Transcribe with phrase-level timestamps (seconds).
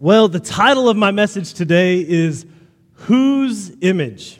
[0.00, 2.46] Well, the title of my message today is
[2.92, 4.38] Whose Image?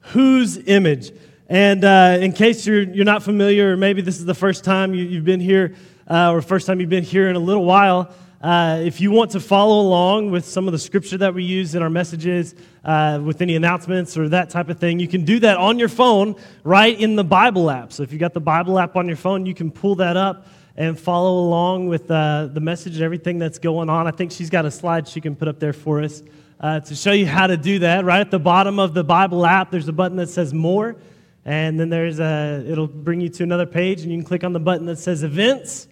[0.00, 1.12] Whose Image?
[1.48, 4.94] And uh, in case you're, you're not familiar, or maybe this is the first time
[4.94, 5.76] you, have been here,
[6.10, 9.30] uh, or first time you've been here in a little while, uh, if you want
[9.30, 13.20] to follow along with some of the scripture that we use in our messages, uh,
[13.22, 16.34] with any announcements or that type of thing, you can do that on your phone
[16.64, 17.92] right in the Bible app.
[17.92, 20.48] So if you've got the Bible app on your phone, you can pull that up
[20.78, 24.06] and follow along with uh, the message and everything that's going on.
[24.06, 26.22] I think she's got a slide she can put up there for us
[26.60, 28.04] uh, to show you how to do that.
[28.04, 30.94] Right at the bottom of the Bible app, there's a button that says More,
[31.44, 34.52] and then there's a, it'll bring you to another page, and you can click on
[34.52, 35.88] the button that says Events.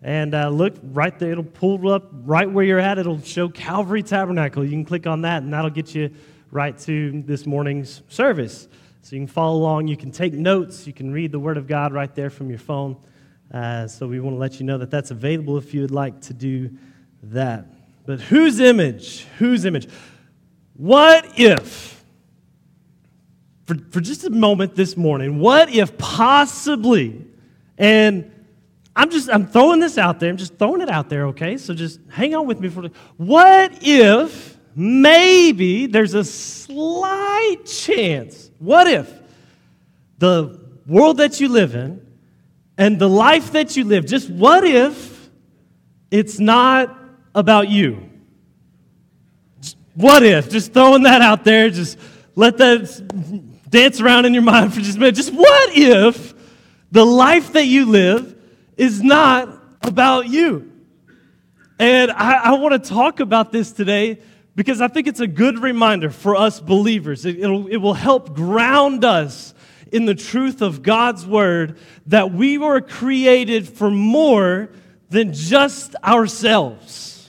[0.00, 2.98] And uh, look right there, it'll pull up right where you're at.
[2.98, 4.64] It'll show Calvary Tabernacle.
[4.64, 6.08] You can click on that, and that'll get you
[6.52, 8.68] right to this morning's service.
[9.02, 9.88] So you can follow along.
[9.88, 10.86] You can take notes.
[10.86, 12.96] You can read the Word of God right there from your phone.
[13.52, 16.20] Uh, so we want to let you know that that's available if you would like
[16.20, 16.70] to do
[17.24, 17.66] that.
[18.06, 19.26] But whose image?
[19.38, 19.88] Whose image?
[20.74, 22.02] What if,
[23.66, 27.26] for, for just a moment this morning, what if possibly,
[27.76, 28.30] and
[28.94, 31.56] I'm just, I'm throwing this out there, I'm just throwing it out there, okay?
[31.58, 38.86] So just hang on with me for, what if maybe there's a slight chance, what
[38.86, 39.12] if
[40.18, 42.06] the world that you live in
[42.80, 45.28] and the life that you live, just what if
[46.10, 46.98] it's not
[47.34, 48.08] about you?
[49.94, 50.48] What if?
[50.48, 51.98] Just throwing that out there, just
[52.34, 55.14] let that dance around in your mind for just a minute.
[55.14, 56.32] Just what if
[56.90, 58.34] the life that you live
[58.78, 59.50] is not
[59.82, 60.72] about you?
[61.78, 64.22] And I, I want to talk about this today
[64.56, 67.26] because I think it's a good reminder for us believers.
[67.26, 69.52] It, it will help ground us
[69.92, 74.70] in the truth of God's word that we were created for more
[75.08, 77.28] than just ourselves.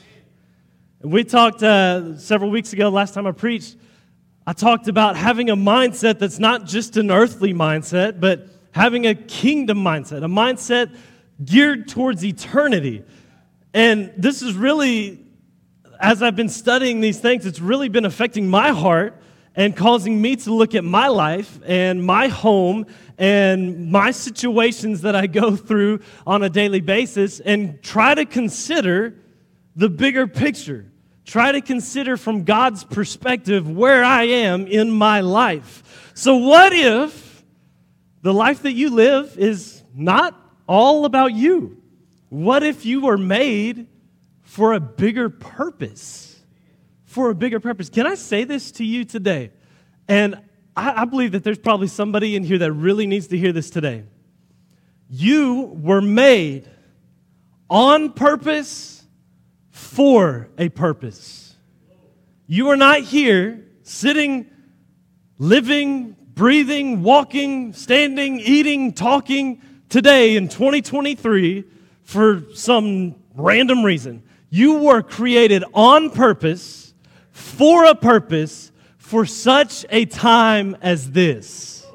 [1.02, 3.76] We talked uh, several weeks ago, last time I preached,
[4.46, 9.16] I talked about having a mindset that's not just an earthly mindset, but having a
[9.16, 10.96] kingdom mindset, a mindset
[11.44, 13.04] geared towards eternity.
[13.74, 15.26] And this is really,
[16.00, 19.22] as I've been studying these things, it's really been affecting my heart
[19.56, 22.86] and causing me to look at my life and my home
[23.18, 29.16] and my situations that I go through on a daily basis and try to consider
[29.76, 30.92] the bigger picture.
[31.26, 36.12] Try to consider from God's perspective where I am in my life.
[36.14, 37.44] So, what if
[38.22, 40.36] the life that you live is not
[40.68, 41.82] all about you?
[42.30, 43.88] What if you were made
[44.42, 46.31] for a bigger purpose?
[47.12, 47.90] For a bigger purpose.
[47.90, 49.52] Can I say this to you today?
[50.08, 50.36] And
[50.78, 53.70] I, I, believe that there's probably somebody in here that really needs to hear this
[53.70, 54.06] today.
[55.10, 56.70] You were made
[57.70, 59.06] on purpose
[59.72, 61.54] for a purpose.
[62.48, 64.50] You are not here sitting,
[65.38, 71.66] living, breathing, walking, standing, eating, talking today in 2023
[72.04, 74.24] for some random reason.
[74.50, 76.91] You were created on purpose
[77.32, 81.86] for a purpose for such a time as this.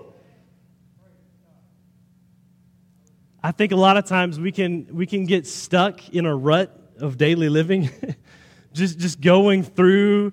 [3.43, 6.77] I think a lot of times we can, we can get stuck in a rut
[6.99, 7.91] of daily living,
[8.73, 10.33] just, just going through,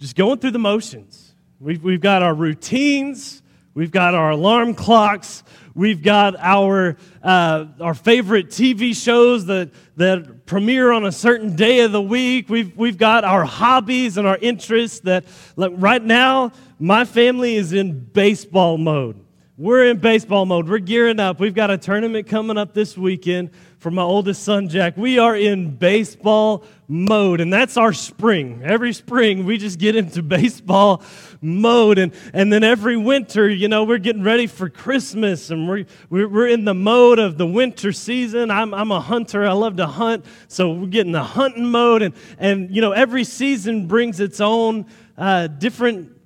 [0.00, 1.34] just going through the motions.
[1.60, 3.42] We've, we've got our routines,
[3.74, 5.44] we've got our alarm clocks,
[5.78, 11.82] We've got our, uh, our favorite TV shows that, that premiere on a certain day
[11.82, 12.48] of the week.
[12.48, 15.24] We've, we've got our hobbies and our interests that,
[15.54, 16.50] like right now,
[16.80, 19.24] my family is in baseball mode.
[19.60, 20.68] We're in baseball mode.
[20.68, 21.40] We're gearing up.
[21.40, 24.96] We've got a tournament coming up this weekend for my oldest son, Jack.
[24.96, 28.62] We are in baseball mode, and that's our spring.
[28.62, 31.02] Every spring, we just get into baseball
[31.40, 31.98] mode.
[31.98, 36.46] And, and then every winter, you know, we're getting ready for Christmas, and we're, we're
[36.46, 38.52] in the mode of the winter season.
[38.52, 42.02] I'm, I'm a hunter, I love to hunt, so we're getting the hunting mode.
[42.02, 44.86] And, and you know, every season brings its own
[45.16, 46.17] uh, different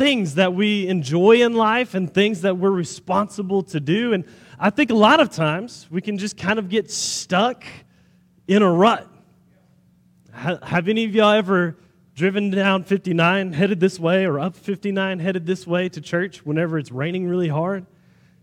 [0.00, 4.14] things that we enjoy in life and things that we're responsible to do.
[4.14, 4.24] And
[4.58, 7.64] I think a lot of times we can just kind of get stuck
[8.48, 9.06] in a rut.
[10.32, 11.76] Have any of y'all ever
[12.14, 16.78] driven down 59 headed this way or up 59 headed this way to church whenever
[16.78, 17.84] it's raining really hard?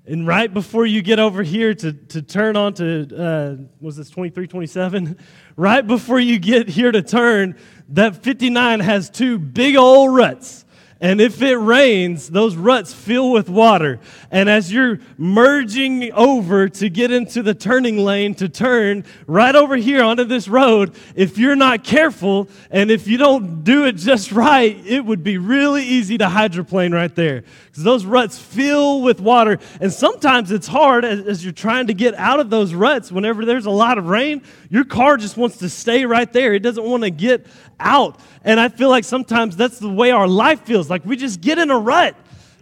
[0.05, 4.11] And right before you get over here to, to turn on to, uh, was this
[4.11, 5.17] 23, 27?
[5.55, 7.57] Right before you get here to turn,
[7.89, 10.65] that 59 has two big old ruts
[10.99, 13.99] And if it rains, those ruts fill with water.
[14.31, 19.75] And as you're merging over to get into the turning lane to turn right over
[19.75, 24.31] here onto this road, if you're not careful and if you don't do it just
[24.31, 27.43] right, it would be really easy to hydroplane right there.
[27.65, 29.59] Because those ruts fill with water.
[29.79, 33.11] And sometimes it's hard as, as you're trying to get out of those ruts.
[33.11, 34.41] Whenever there's a lot of rain,
[34.71, 36.55] your car just wants to stay right there.
[36.55, 37.45] It doesn't want to get
[37.79, 38.19] out.
[38.43, 40.89] And I feel like sometimes that's the way our life feels.
[40.89, 42.15] Like we just get in a rut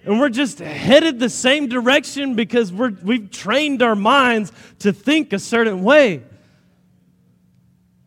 [0.05, 5.33] and we're just headed the same direction because we're, we've trained our minds to think
[5.33, 6.23] a certain way.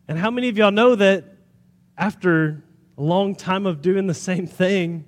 [0.07, 1.25] And how many of y'all know that
[1.97, 2.63] after
[2.97, 5.05] a long time of doing the same thing,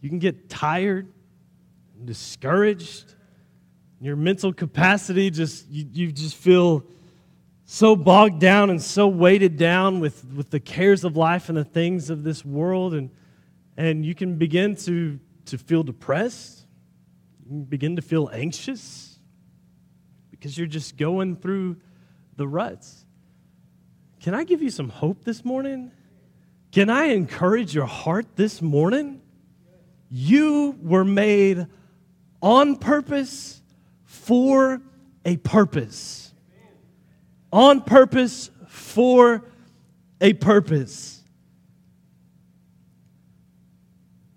[0.00, 1.12] you can get tired
[1.98, 3.14] and discouraged?
[4.00, 6.84] Your mental capacity just, you, you just feel
[7.72, 11.62] so bogged down and so weighted down with, with the cares of life and the
[11.62, 12.94] things of this world.
[12.94, 13.10] And,
[13.76, 16.66] and you can begin to, to feel depressed,
[17.48, 19.20] you begin to feel anxious
[20.32, 21.76] because you're just going through
[22.34, 23.06] the ruts.
[24.18, 25.92] Can I give you some hope this morning?
[26.72, 29.22] Can I encourage your heart this morning?
[30.10, 31.68] You were made
[32.42, 33.62] on purpose
[34.02, 34.82] for
[35.24, 36.29] a purpose
[37.52, 39.44] on purpose for
[40.20, 41.22] a purpose.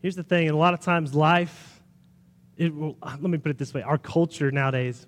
[0.01, 1.81] Here's the thing, and a lot of times life,
[2.57, 5.07] it will, let me put it this way our culture nowadays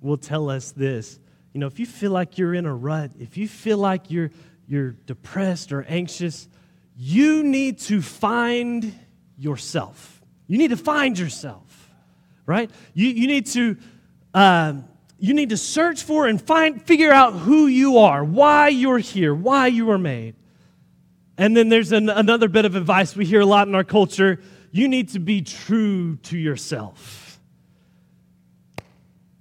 [0.00, 1.18] will tell us this.
[1.52, 4.30] You know, if you feel like you're in a rut, if you feel like you're,
[4.66, 6.48] you're depressed or anxious,
[6.96, 8.92] you need to find
[9.38, 10.22] yourself.
[10.46, 11.90] You need to find yourself,
[12.46, 12.70] right?
[12.94, 13.76] You, you need to
[14.34, 14.88] um,
[15.22, 19.32] you need to search for and find, figure out who you are, why you're here,
[19.32, 20.34] why you were made.
[21.38, 24.40] And then there's an, another bit of advice we hear a lot in our culture
[24.72, 27.40] you need to be true to yourself.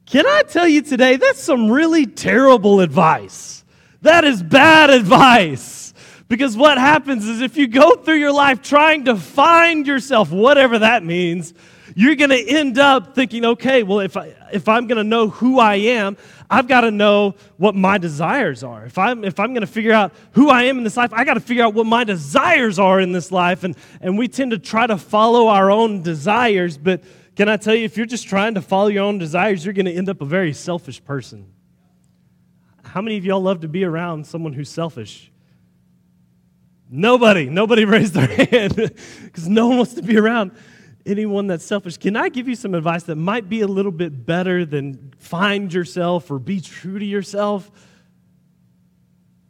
[0.05, 3.63] Can I tell you today, that's some really terrible advice.
[4.01, 5.95] That is bad advice.
[6.27, 10.79] Because what happens is if you go through your life trying to find yourself, whatever
[10.79, 11.55] that means,
[11.95, 15.29] you're going to end up thinking, okay, well, if, I, if I'm going to know
[15.29, 16.17] who I am,
[16.49, 18.85] I've got to know what my desires are.
[18.85, 21.23] If I'm, if I'm going to figure out who I am in this life, I
[21.23, 23.63] got to figure out what my desires are in this life.
[23.63, 26.77] And, and we tend to try to follow our own desires.
[26.77, 27.03] But
[27.35, 29.85] can I tell you, if you're just trying to follow your own desires, you're going
[29.85, 31.51] to end up a very selfish person.
[32.83, 35.31] How many of y'all love to be around someone who's selfish?
[36.89, 37.49] Nobody.
[37.49, 38.75] Nobody raised their hand
[39.23, 40.51] because no one wants to be around
[41.05, 44.25] anyone that's selfish, can I give you some advice that might be a little bit
[44.25, 47.71] better than find yourself or be true to yourself?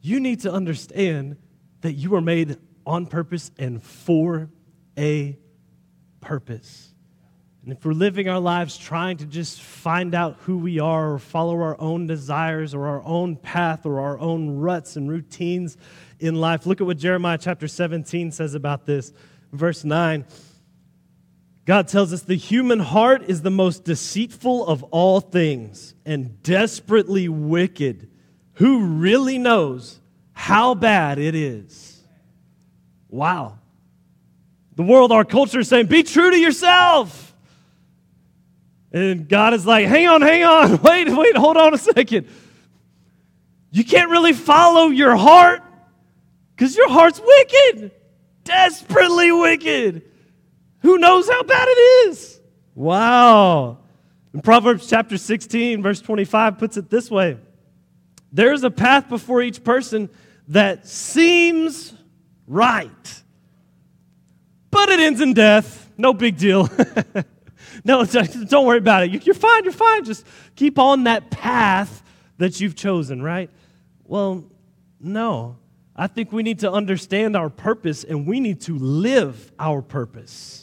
[0.01, 1.37] You need to understand
[1.81, 4.49] that you are made on purpose and for
[4.97, 5.37] a
[6.19, 6.93] purpose.
[7.63, 11.19] And if we're living our lives trying to just find out who we are or
[11.19, 15.77] follow our own desires or our own path or our own ruts and routines
[16.19, 19.13] in life, look at what Jeremiah chapter 17 says about this.
[19.51, 20.25] Verse 9
[21.65, 27.29] God tells us the human heart is the most deceitful of all things and desperately
[27.29, 28.09] wicked.
[28.53, 29.99] Who really knows
[30.33, 32.01] how bad it is?
[33.09, 33.59] Wow.
[34.75, 37.35] The world, our culture is saying, be true to yourself.
[38.91, 42.27] And God is like, hang on, hang on, wait, wait, hold on a second.
[43.71, 45.63] You can't really follow your heart
[46.55, 47.91] because your heart's wicked,
[48.43, 50.10] desperately wicked.
[50.81, 52.39] Who knows how bad it is?
[52.75, 53.79] Wow.
[54.33, 57.37] In Proverbs chapter 16, verse 25 puts it this way
[58.31, 60.09] There is a path before each person
[60.47, 61.93] that seems
[62.47, 63.21] right,
[64.69, 65.89] but it ends in death.
[65.97, 66.69] No big deal.
[67.83, 69.25] no, don't worry about it.
[69.25, 70.03] You're fine, you're fine.
[70.03, 72.01] Just keep on that path
[72.37, 73.49] that you've chosen, right?
[74.05, 74.45] Well,
[74.99, 75.57] no.
[75.95, 80.60] I think we need to understand our purpose and we need to live our purpose.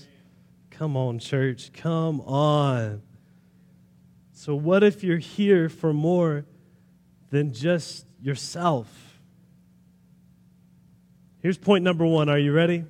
[0.78, 1.72] Come on, church.
[1.72, 3.02] Come on.
[4.32, 6.44] So, what if you're here for more
[7.30, 8.86] than just yourself?
[11.40, 12.28] Here's point number one.
[12.28, 12.76] Are you ready?
[12.76, 12.86] If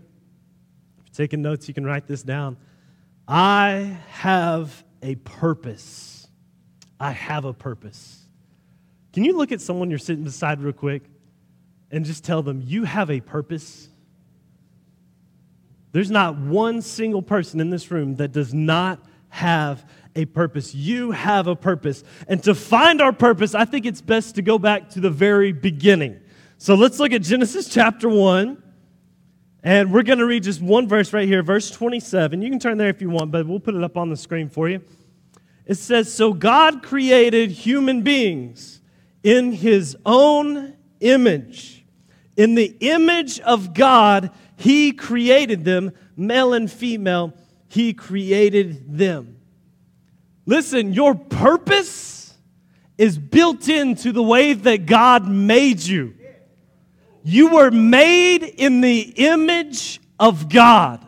[0.99, 2.59] you're taking notes, you can write this down.
[3.27, 6.29] I have a purpose.
[7.01, 8.23] I have a purpose.
[9.15, 11.05] Can you look at someone you're sitting beside real quick
[11.91, 13.89] and just tell them, You have a purpose?
[15.99, 20.73] There's not one single person in this room that does not have a purpose.
[20.73, 22.05] You have a purpose.
[22.29, 25.51] And to find our purpose, I think it's best to go back to the very
[25.51, 26.21] beginning.
[26.57, 28.63] So let's look at Genesis chapter 1.
[29.65, 32.43] And we're going to read just one verse right here, verse 27.
[32.43, 34.49] You can turn there if you want, but we'll put it up on the screen
[34.49, 34.81] for you.
[35.67, 38.83] It says, So God created human beings
[39.25, 41.85] in his own image.
[42.37, 47.33] In the image of God, he created them, male and female,
[47.69, 49.39] he created them.
[50.47, 52.35] Listen, your purpose
[52.97, 56.15] is built into the way that God made you.
[57.23, 61.05] You were made in the image of God.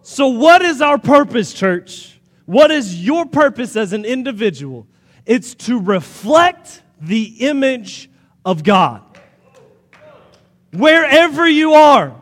[0.00, 2.18] So, what is our purpose, church?
[2.46, 4.86] What is your purpose as an individual?
[5.26, 8.08] It's to reflect the image
[8.46, 9.02] of God.
[10.72, 12.14] Wherever you are,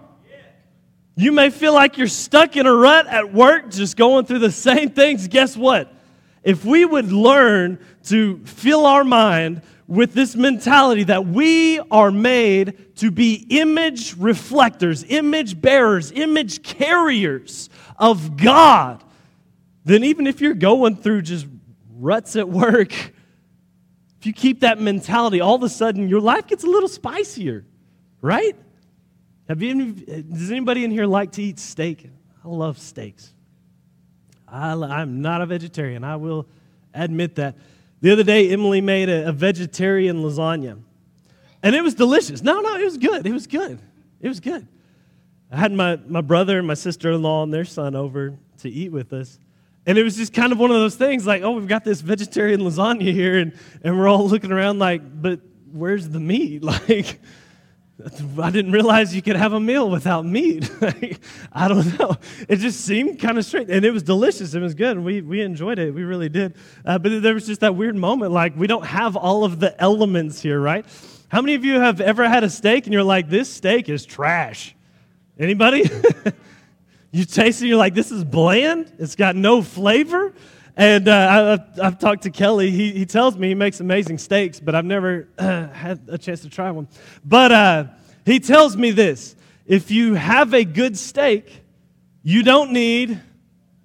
[1.16, 4.52] you may feel like you're stuck in a rut at work, just going through the
[4.52, 5.26] same things.
[5.28, 5.92] Guess what?
[6.42, 12.96] If we would learn to fill our mind with this mentality that we are made
[12.96, 19.02] to be image reflectors, image bearers, image carriers of God,
[19.84, 21.46] then even if you're going through just
[21.94, 26.62] ruts at work, if you keep that mentality, all of a sudden your life gets
[26.64, 27.64] a little spicier,
[28.20, 28.56] right?
[29.48, 32.10] Have you, does anybody in here like to eat steak?
[32.44, 33.32] I love steaks.
[34.48, 36.04] I, I'm not a vegetarian.
[36.04, 36.46] I will
[36.94, 37.56] admit that.
[38.00, 40.78] The other day, Emily made a, a vegetarian lasagna,
[41.62, 42.42] and it was delicious.
[42.42, 43.26] No, no, it was good.
[43.26, 43.80] It was good.
[44.20, 44.66] It was good.
[45.50, 48.68] I had my, my brother and my sister in law and their son over to
[48.68, 49.38] eat with us.
[49.86, 52.00] And it was just kind of one of those things like, oh, we've got this
[52.00, 55.40] vegetarian lasagna here, and, and we're all looking around like, but
[55.72, 56.62] where's the meat?
[56.88, 57.20] Like,
[58.42, 60.70] I didn't realize you could have a meal without meat.
[61.52, 62.16] I don't know.
[62.48, 63.70] It just seemed kind of strange.
[63.70, 64.54] And it was delicious.
[64.54, 64.98] It was good.
[64.98, 65.94] We, we enjoyed it.
[65.94, 66.56] We really did.
[66.84, 69.80] Uh, but there was just that weird moment like, we don't have all of the
[69.80, 70.84] elements here, right?
[71.28, 74.04] How many of you have ever had a steak and you're like, this steak is
[74.04, 74.74] trash?
[75.38, 75.90] Anybody?
[77.10, 78.92] you taste it, you're like, this is bland.
[78.98, 80.34] It's got no flavor.
[80.76, 82.70] And uh, I, have talked to Kelly.
[82.70, 86.42] He, he tells me he makes amazing steaks, but I've never uh, had a chance
[86.42, 86.86] to try one.
[87.24, 87.84] But uh,
[88.26, 91.62] he tells me this if you have a good steak,
[92.22, 93.20] you don't need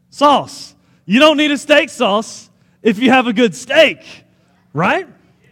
[0.10, 0.76] sauce.
[1.06, 2.50] You don't need a steak sauce
[2.84, 4.04] if you have a good steak,
[4.74, 5.08] right?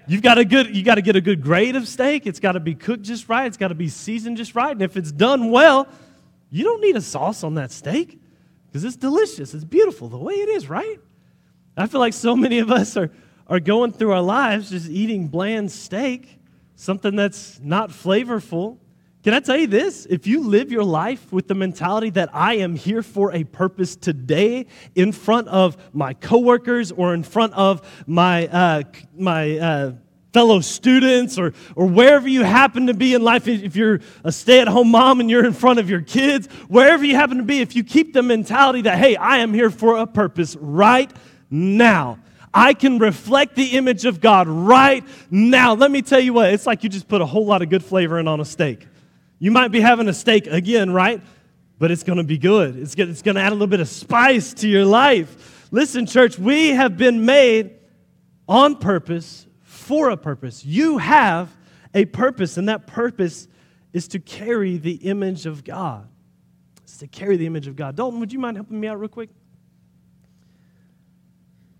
[0.07, 2.27] You've got a good, you got to get a good grade of steak.
[2.27, 3.45] It's got to be cooked just right.
[3.45, 4.71] It's got to be seasoned just right.
[4.71, 5.87] And if it's done well,
[6.49, 8.19] you don't need a sauce on that steak
[8.67, 9.53] because it's delicious.
[9.53, 10.99] It's beautiful the way it is, right?
[11.79, 13.09] I feel like so many of us are,
[13.47, 16.37] are going through our lives just eating bland steak,
[16.75, 18.79] something that's not flavorful.
[19.23, 20.05] Can I tell you this?
[20.05, 23.95] If you live your life with the mentality that I am here for a purpose
[23.95, 28.83] today in front of my coworkers or in front of my, uh,
[29.17, 29.91] my uh,
[30.33, 34.59] fellow students or, or wherever you happen to be in life, if you're a stay
[34.59, 37.61] at home mom and you're in front of your kids, wherever you happen to be,
[37.61, 41.09] if you keep the mentality that, hey, I am here for a purpose right
[41.49, 42.19] now.
[42.53, 45.73] I can reflect the image of God right now.
[45.73, 47.83] Let me tell you what, it's like you just put a whole lot of good
[47.83, 48.87] flavor in on a steak.
[49.37, 51.21] You might be having a steak again, right?
[51.77, 52.75] But it's going to be good.
[52.75, 55.67] It's going to add a little bit of spice to your life.
[55.71, 57.75] Listen, church, we have been made
[58.47, 60.65] on purpose for a purpose.
[60.65, 61.55] You have
[61.93, 63.47] a purpose, and that purpose
[63.93, 66.07] is to carry the image of God.
[66.83, 67.95] It's to carry the image of God.
[67.95, 69.29] Dalton, would you mind helping me out real quick?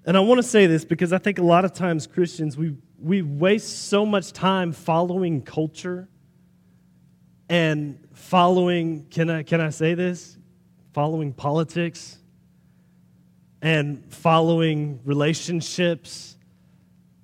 [0.05, 2.75] And I want to say this because I think a lot of times Christians, we,
[2.99, 6.07] we waste so much time following culture
[7.49, 10.37] and following, can I, can I say this?
[10.93, 12.17] Following politics
[13.61, 16.37] and following relationships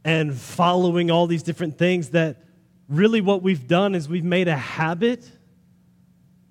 [0.03, 2.43] and following all these different things that
[2.89, 5.29] really what we've done is we've made a habit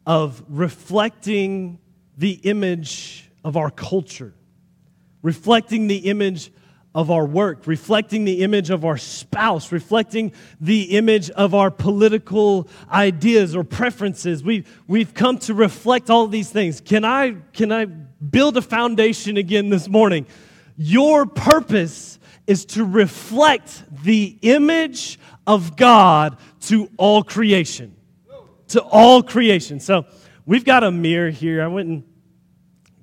[0.07, 1.78] of reflecting
[2.16, 4.35] the image of our culture
[5.25, 6.52] reflecting the image
[6.95, 12.69] of our work, reflecting the image of our spouse, reflecting the image of our political
[12.93, 14.45] ideas or preferences.
[14.45, 16.81] We, we've come to reflect all these things.
[16.81, 20.26] Can I, can I build a foundation again this morning?
[20.76, 27.97] Your purpose is to reflect the image of God to all creation.
[28.69, 29.81] To all creation.
[29.81, 30.04] So
[30.45, 31.62] we've got a mirror here.
[31.62, 32.04] I went and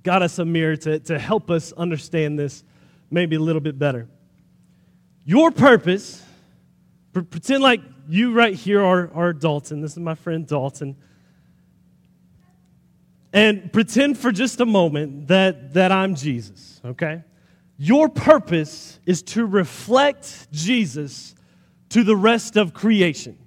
[0.03, 2.63] got us a mirror to, to help us understand this
[3.10, 4.08] maybe a little bit better.
[5.25, 6.24] Your purpose,
[7.13, 9.81] pretend like you right here are, are Dalton.
[9.81, 10.96] This is my friend Dalton.
[13.34, 17.24] And pretend for just a moment that, that I'm Jesus, okay?
[17.77, 21.36] Your purpose is to reflect Jesus
[21.89, 23.38] to the rest of creation.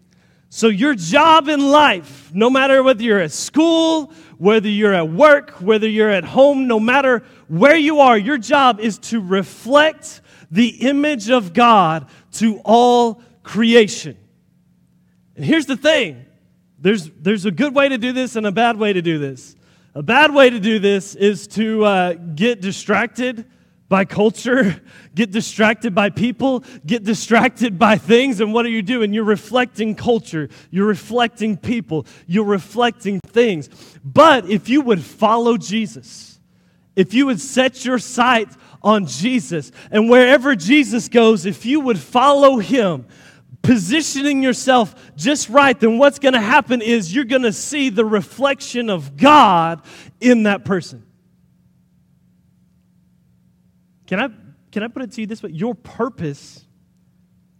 [0.56, 5.50] So, your job in life, no matter whether you're at school, whether you're at work,
[5.61, 10.20] whether you're at home, no matter where you are, your job is to reflect
[10.52, 14.16] the image of God to all creation.
[15.34, 16.25] And here's the thing
[16.78, 19.56] there's, there's a good way to do this and a bad way to do this.
[19.96, 23.44] A bad way to do this is to uh, get distracted
[23.88, 24.81] by culture,
[25.14, 28.41] get distracted by people, get distracted by things.
[28.41, 29.12] And what are you doing?
[29.12, 33.69] You're reflecting culture, you're reflecting people, you're reflecting things.
[34.05, 36.38] But if you would follow Jesus,
[36.97, 38.49] if you would set your sight
[38.83, 43.07] on Jesus, and wherever Jesus goes, if you would follow him,
[43.62, 48.05] positioning yourself just right, then what's going to happen is you're going to see the
[48.05, 49.83] reflection of God
[50.21, 51.05] in that person.
[54.06, 54.28] Can I,
[54.70, 55.50] can I put it to you this way?
[55.50, 56.64] Your purpose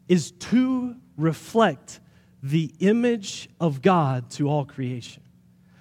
[0.09, 2.01] is to reflect
[2.43, 5.23] the image of God to all creation.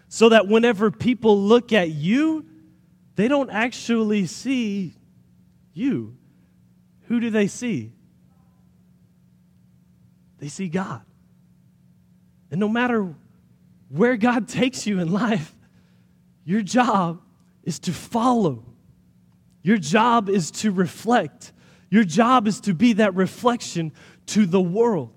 [0.08, 2.46] So that whenever people look at you,
[3.16, 4.96] they don't actually see
[5.74, 6.16] you.
[7.08, 7.92] Who do they see?
[10.40, 11.02] They see God.
[12.52, 13.14] And no matter
[13.90, 15.56] where God takes you in life,
[16.46, 17.22] your job
[17.64, 18.64] is to follow
[19.64, 21.54] your job is to reflect.
[21.90, 23.94] Your job is to be that reflection
[24.28, 25.14] to the world.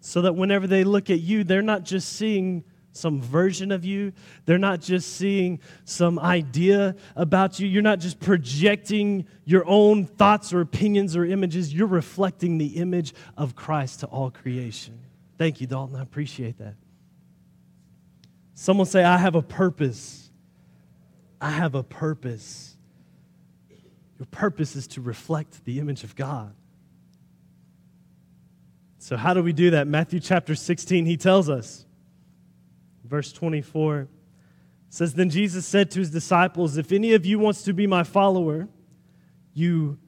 [0.00, 4.12] So that whenever they look at you, they're not just seeing some version of you.
[4.44, 7.66] They're not just seeing some idea about you.
[7.66, 11.74] You're not just projecting your own thoughts or opinions or images.
[11.74, 15.00] You're reflecting the image of Christ to all creation.
[15.38, 15.96] Thank you, Dalton.
[15.96, 16.74] I appreciate that.
[18.54, 20.30] Someone say, I have a purpose.
[21.40, 22.73] I have a purpose.
[24.18, 26.54] Your purpose is to reflect the image of God.
[28.98, 29.86] So, how do we do that?
[29.86, 31.84] Matthew chapter 16, he tells us.
[33.04, 34.08] Verse 24
[34.88, 38.02] says, Then Jesus said to his disciples, If any of you wants to be my
[38.02, 38.68] follower,
[39.52, 39.98] you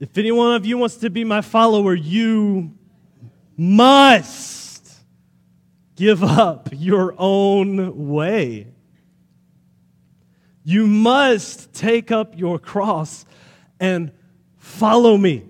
[0.00, 2.74] if any one of you wants to be my follower, you
[3.54, 4.90] must
[5.94, 8.68] give up your own way
[10.70, 13.24] you must take up your cross
[13.80, 14.12] and
[14.56, 15.44] follow me.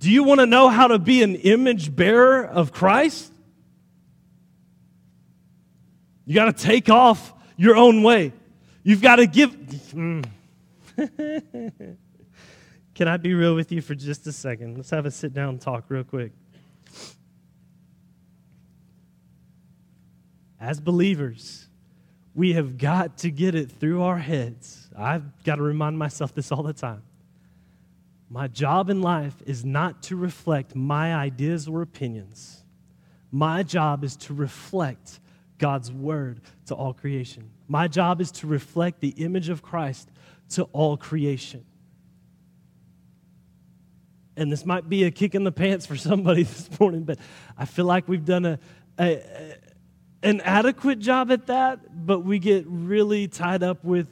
[0.00, 3.32] Do you want to know how to be an image bearer of Christ?
[6.26, 8.34] You got to take off your own way.
[8.82, 9.52] You've got to give.
[9.94, 10.26] Mm.
[12.94, 14.76] Can I be real with you for just a second?
[14.76, 16.32] Let's have a sit down talk real quick.
[20.60, 21.66] As believers,
[22.34, 24.88] we have got to get it through our heads.
[24.96, 27.02] I've got to remind myself this all the time.
[28.28, 32.64] My job in life is not to reflect my ideas or opinions.
[33.30, 35.20] My job is to reflect
[35.58, 37.50] God's word to all creation.
[37.68, 40.10] My job is to reflect the image of Christ
[40.50, 41.64] to all creation.
[44.36, 47.18] And this might be a kick in the pants for somebody this morning, but
[47.56, 48.58] I feel like we've done a,
[48.98, 49.56] a,
[50.24, 54.08] an adequate job at that, but we get really tied up with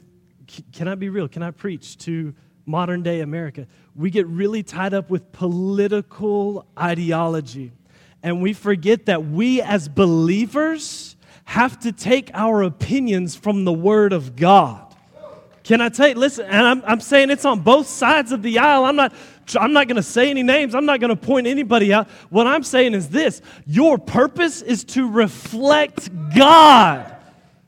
[0.71, 1.27] can I be real?
[1.27, 2.33] Can I preach to
[2.65, 3.65] modern day America?
[3.95, 7.71] We get really tied up with political ideology.
[8.21, 14.13] And we forget that we as believers have to take our opinions from the Word
[14.13, 14.93] of God.
[15.63, 18.59] Can I tell you, listen, and I'm, I'm saying it's on both sides of the
[18.59, 18.85] aisle.
[18.85, 19.13] I'm not,
[19.59, 20.75] I'm not going to say any names.
[20.75, 22.07] I'm not going to point anybody out.
[22.29, 27.15] What I'm saying is this your purpose is to reflect God,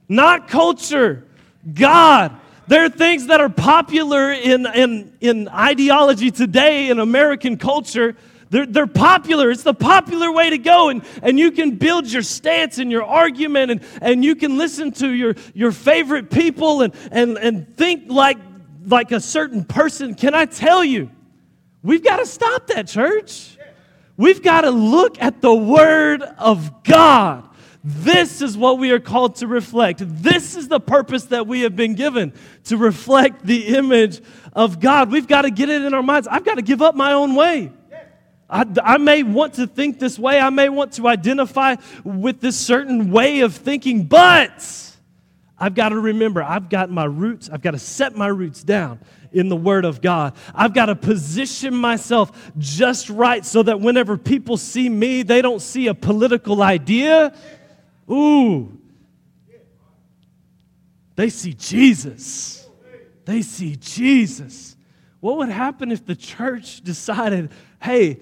[0.07, 1.25] not culture.
[1.73, 2.39] God.
[2.67, 8.15] There are things that are popular in, in, in ideology today in American culture
[8.49, 9.51] they're, they're popular.
[9.51, 10.89] It's the popular way to go.
[10.89, 14.91] And, and you can build your stance and your argument, and, and you can listen
[14.93, 18.37] to your, your favorite people and, and, and think like,
[18.85, 20.15] like a certain person.
[20.15, 21.09] Can I tell you?
[21.85, 23.59] We've got to stop that, church.
[24.17, 27.47] We've got to look at the Word of God.
[27.83, 30.01] This is what we are called to reflect.
[30.03, 34.19] This is the purpose that we have been given to reflect the image
[34.53, 35.11] of God.
[35.11, 36.27] We've got to get it in our minds.
[36.27, 37.71] I've got to give up my own way.
[38.49, 40.39] I, I, may want to think this way.
[40.39, 44.95] I may want to identify with this certain way of thinking, but
[45.57, 47.49] I've got to remember I've got my roots.
[47.49, 48.99] I've got to set my roots down
[49.35, 50.33] in the Word of God.
[50.53, 55.61] I've got to position myself just right so that whenever people see me, they don't
[55.61, 57.35] see a political idea.
[58.09, 58.79] Ooh,
[61.15, 62.67] they see Jesus.
[63.25, 64.75] They see Jesus.
[65.19, 68.19] What would happen if the church decided, hey,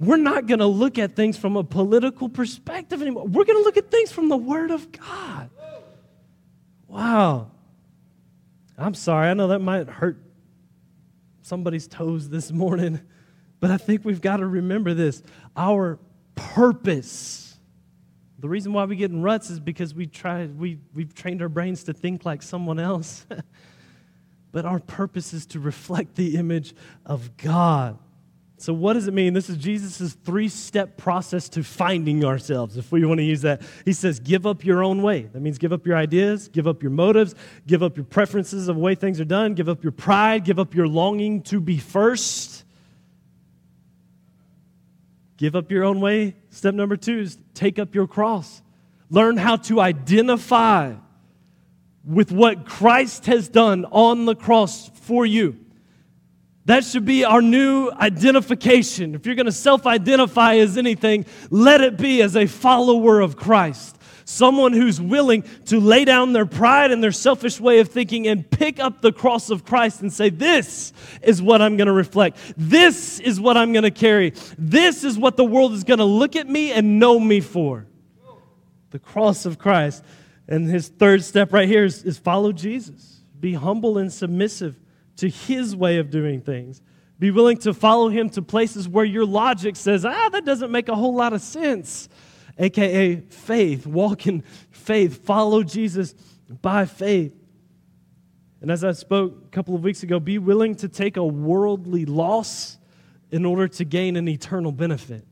[0.00, 3.26] we're not going to look at things from a political perspective anymore.
[3.26, 5.50] We're going to look at things from the Word of God.
[6.86, 7.50] Wow.
[8.78, 9.28] I'm sorry.
[9.28, 10.16] I know that might hurt
[11.48, 13.00] somebody's toes this morning,
[13.58, 15.22] but I think we've got to remember this.
[15.56, 15.98] Our
[16.34, 17.56] purpose.
[18.38, 21.48] The reason why we get in ruts is because we try, we, we've trained our
[21.48, 23.26] brains to think like someone else.
[24.52, 27.98] but our purpose is to reflect the image of God.
[28.60, 29.34] So, what does it mean?
[29.34, 33.62] This is Jesus' three step process to finding ourselves, if we want to use that.
[33.84, 35.22] He says, give up your own way.
[35.32, 37.36] That means give up your ideas, give up your motives,
[37.68, 40.58] give up your preferences of the way things are done, give up your pride, give
[40.58, 42.64] up your longing to be first.
[45.36, 46.34] Give up your own way.
[46.50, 48.60] Step number two is take up your cross.
[49.08, 50.94] Learn how to identify
[52.04, 55.64] with what Christ has done on the cross for you.
[56.68, 59.14] That should be our new identification.
[59.14, 63.36] If you're going to self identify as anything, let it be as a follower of
[63.36, 63.96] Christ.
[64.26, 68.48] Someone who's willing to lay down their pride and their selfish way of thinking and
[68.50, 72.36] pick up the cross of Christ and say, This is what I'm going to reflect.
[72.58, 74.34] This is what I'm going to carry.
[74.58, 77.86] This is what the world is going to look at me and know me for.
[78.90, 80.04] The cross of Christ.
[80.46, 83.22] And his third step right here is, is follow Jesus.
[83.40, 84.78] Be humble and submissive
[85.18, 86.80] to his way of doing things.
[87.18, 90.88] Be willing to follow him to places where your logic says, ah, that doesn't make
[90.88, 92.08] a whole lot of sense.
[92.56, 93.86] AKA faith.
[93.86, 95.24] Walk in faith.
[95.24, 96.14] Follow Jesus
[96.62, 97.34] by faith.
[98.60, 102.04] And as I spoke a couple of weeks ago, be willing to take a worldly
[102.04, 102.78] loss
[103.30, 105.24] in order to gain an eternal benefit.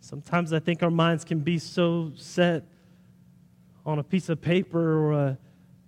[0.00, 2.64] Sometimes I think our minds can be so set
[3.84, 5.38] on a piece of paper or a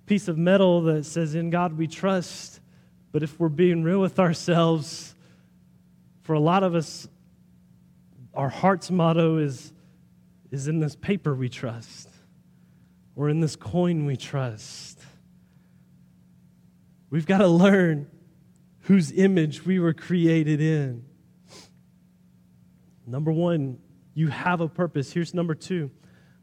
[0.06, 2.53] piece of metal that says, In God we trust,
[3.14, 5.14] but if we're being real with ourselves,
[6.22, 7.06] for a lot of us,
[8.34, 9.72] our heart's motto is,
[10.50, 12.08] is in this paper we trust,
[13.14, 14.98] or in this coin we trust.
[17.08, 18.10] We've got to learn
[18.80, 21.04] whose image we were created in.
[23.06, 23.78] Number one,
[24.14, 25.12] you have a purpose.
[25.12, 25.92] Here's number two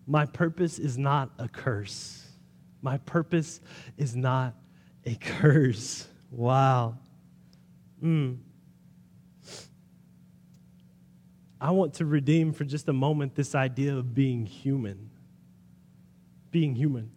[0.07, 2.25] my purpose is not a curse.
[2.81, 3.60] My purpose
[3.97, 4.55] is not
[5.05, 6.07] a curse.
[6.31, 6.97] Wow.
[8.01, 8.37] Mm.
[11.59, 15.11] I want to redeem for just a moment this idea of being human.
[16.49, 17.11] Being human.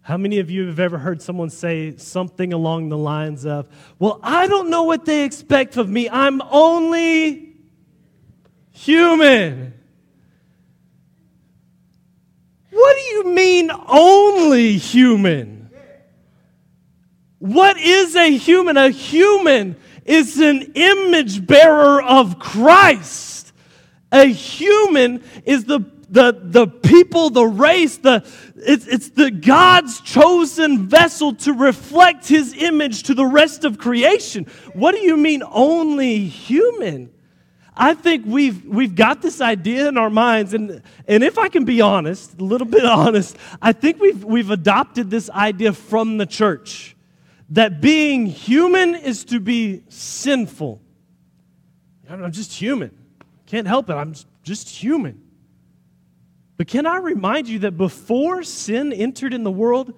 [0.00, 4.20] How many of you have ever heard someone say something along the lines of, Well,
[4.22, 6.08] I don't know what they expect of me.
[6.08, 7.56] I'm only
[8.70, 9.74] human.
[12.70, 15.63] What do you mean, only human?
[17.44, 18.78] What is a human?
[18.78, 19.76] A human
[20.06, 23.52] is an image bearer of Christ.
[24.10, 28.26] A human is the, the, the people, the race, the,
[28.56, 34.46] it's, it's the God's chosen vessel to reflect his image to the rest of creation.
[34.72, 37.12] What do you mean only human?
[37.76, 41.66] I think we've, we've got this idea in our minds, and, and if I can
[41.66, 46.24] be honest, a little bit honest, I think we've, we've adopted this idea from the
[46.24, 46.93] church
[47.54, 50.82] that being human is to be sinful.
[52.10, 52.90] I'm just human.
[53.46, 53.92] Can't help it.
[53.92, 55.22] I'm just human.
[56.56, 59.94] But can I remind you that before sin entered in the world,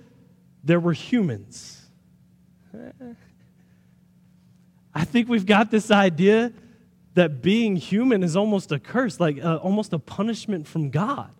[0.64, 1.80] there were humans?
[4.94, 6.52] I think we've got this idea
[7.14, 11.30] that being human is almost a curse, like uh, almost a punishment from God.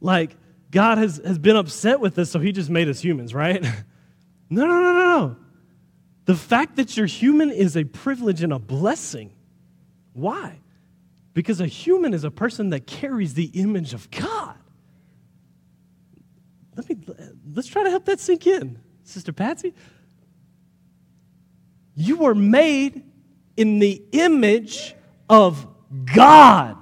[0.00, 0.36] Like
[0.70, 3.66] God has, has been upset with us, so he just made us humans, right?
[4.50, 5.36] No, no, no, no, no.
[6.24, 9.32] The fact that you're human is a privilege and a blessing.
[10.12, 10.58] Why?
[11.32, 14.56] Because a human is a person that carries the image of God.
[16.76, 16.98] Let me
[17.54, 18.78] let's try to help that sink in.
[19.04, 19.74] Sister Patsy,
[21.94, 23.04] you were made
[23.56, 24.94] in the image
[25.28, 25.66] of
[26.14, 26.76] God.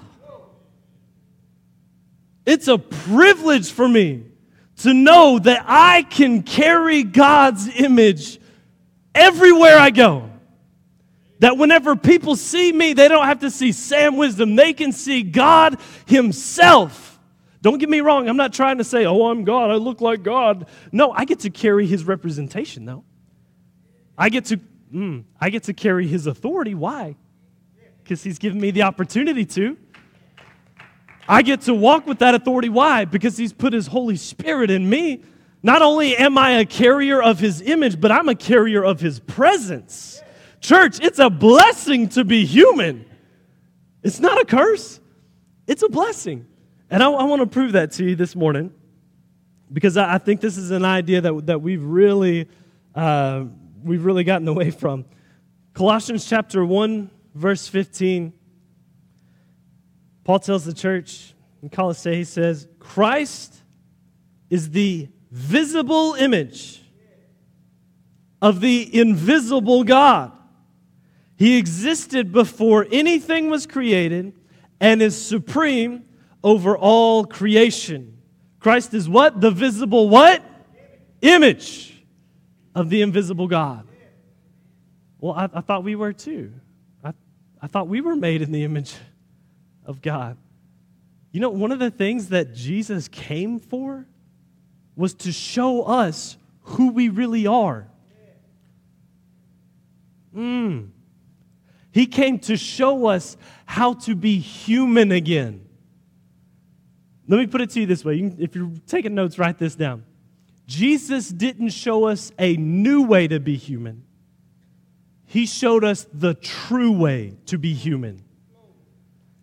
[2.46, 4.24] It's a privilege for me
[4.78, 8.40] to know that I can carry God's image
[9.14, 10.30] everywhere I go.
[11.40, 15.22] That whenever people see me, they don't have to see Sam Wisdom, they can see
[15.22, 17.18] God Himself.
[17.60, 20.22] Don't get me wrong, I'm not trying to say, oh, I'm God, I look like
[20.22, 20.68] God.
[20.92, 23.04] No, I get to carry His representation, though.
[24.16, 24.60] I get to,
[24.92, 26.74] mm, I get to carry His authority.
[26.74, 27.16] Why?
[28.02, 29.76] Because He's given me the opportunity to.
[31.28, 32.70] I get to walk with that authority.
[32.70, 33.04] Why?
[33.04, 35.22] Because He's put His Holy Spirit in me.
[35.62, 39.20] Not only am I a carrier of His image, but I'm a carrier of His
[39.20, 40.22] presence.
[40.60, 43.04] Church, it's a blessing to be human.
[44.02, 45.00] It's not a curse,
[45.66, 46.46] it's a blessing.
[46.90, 48.72] And I, I want to prove that to you this morning
[49.70, 52.48] because I, I, think this is an idea that, that we've really
[52.94, 53.44] uh,
[53.82, 55.04] we've really gotten away from.
[55.74, 58.32] Colossians chapter 1, verse 15.
[60.28, 63.62] Paul tells the church in Colossae, he says, Christ
[64.50, 66.82] is the visible image
[68.42, 70.32] of the invisible God.
[71.36, 74.34] He existed before anything was created
[74.78, 76.04] and is supreme
[76.44, 78.18] over all creation.
[78.60, 79.40] Christ is what?
[79.40, 80.42] The visible what?
[81.22, 82.04] Image
[82.74, 83.88] of the invisible God.
[85.20, 86.52] Well, I, I thought we were too.
[87.02, 87.14] I,
[87.62, 88.94] I thought we were made in the image
[89.88, 90.36] of God.
[91.32, 94.06] You know, one of the things that Jesus came for
[94.94, 97.88] was to show us who we really are.
[100.36, 100.90] Mm.
[101.90, 105.66] He came to show us how to be human again.
[107.26, 108.14] Let me put it to you this way.
[108.14, 110.04] You can, if you're taking notes, write this down.
[110.66, 114.04] Jesus didn't show us a new way to be human,
[115.24, 118.22] He showed us the true way to be human.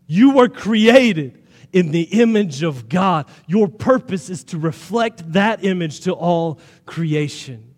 [0.07, 3.27] You were created in the image of God.
[3.47, 7.75] Your purpose is to reflect that image to all creation.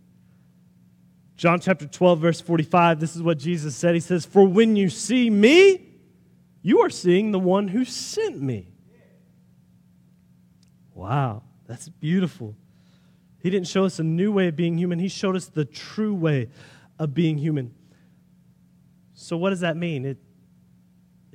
[1.35, 3.93] John chapter 12, verse 45, this is what Jesus said.
[3.93, 5.87] He says, For when you see me,
[6.61, 8.69] you are seeing the one who sent me.
[10.93, 12.55] Wow, that's beautiful.
[13.39, 16.13] He didn't show us a new way of being human, He showed us the true
[16.13, 16.49] way
[16.97, 17.73] of being human.
[19.13, 20.05] So, what does that mean?
[20.05, 20.17] It,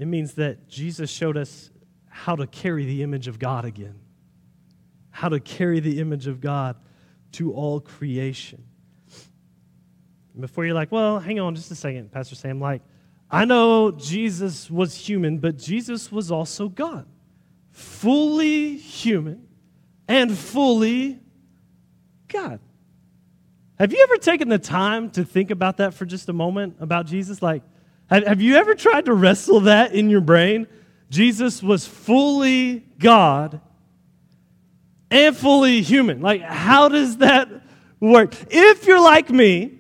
[0.03, 1.71] it means that Jesus showed us
[2.09, 4.01] how to carry the image of God again,
[5.11, 6.77] how to carry the image of God
[7.33, 8.65] to all creation.
[10.39, 12.61] Before you're like, well, hang on just a second, Pastor Sam.
[12.61, 12.83] Like,
[13.31, 17.07] I know Jesus was human, but Jesus was also God,
[17.71, 19.47] fully human
[20.09, 21.21] and fully
[22.27, 22.59] God.
[23.79, 27.07] Have you ever taken the time to think about that for just a moment about
[27.07, 27.41] Jesus?
[27.41, 27.63] Like,
[28.21, 30.67] have, you ever tried to wrestle that in your brain?
[31.11, 33.61] Jesus was fully God
[35.11, 36.21] and fully human.
[36.21, 37.49] Like, how does that
[38.01, 38.35] work?
[38.51, 39.79] If you're like me,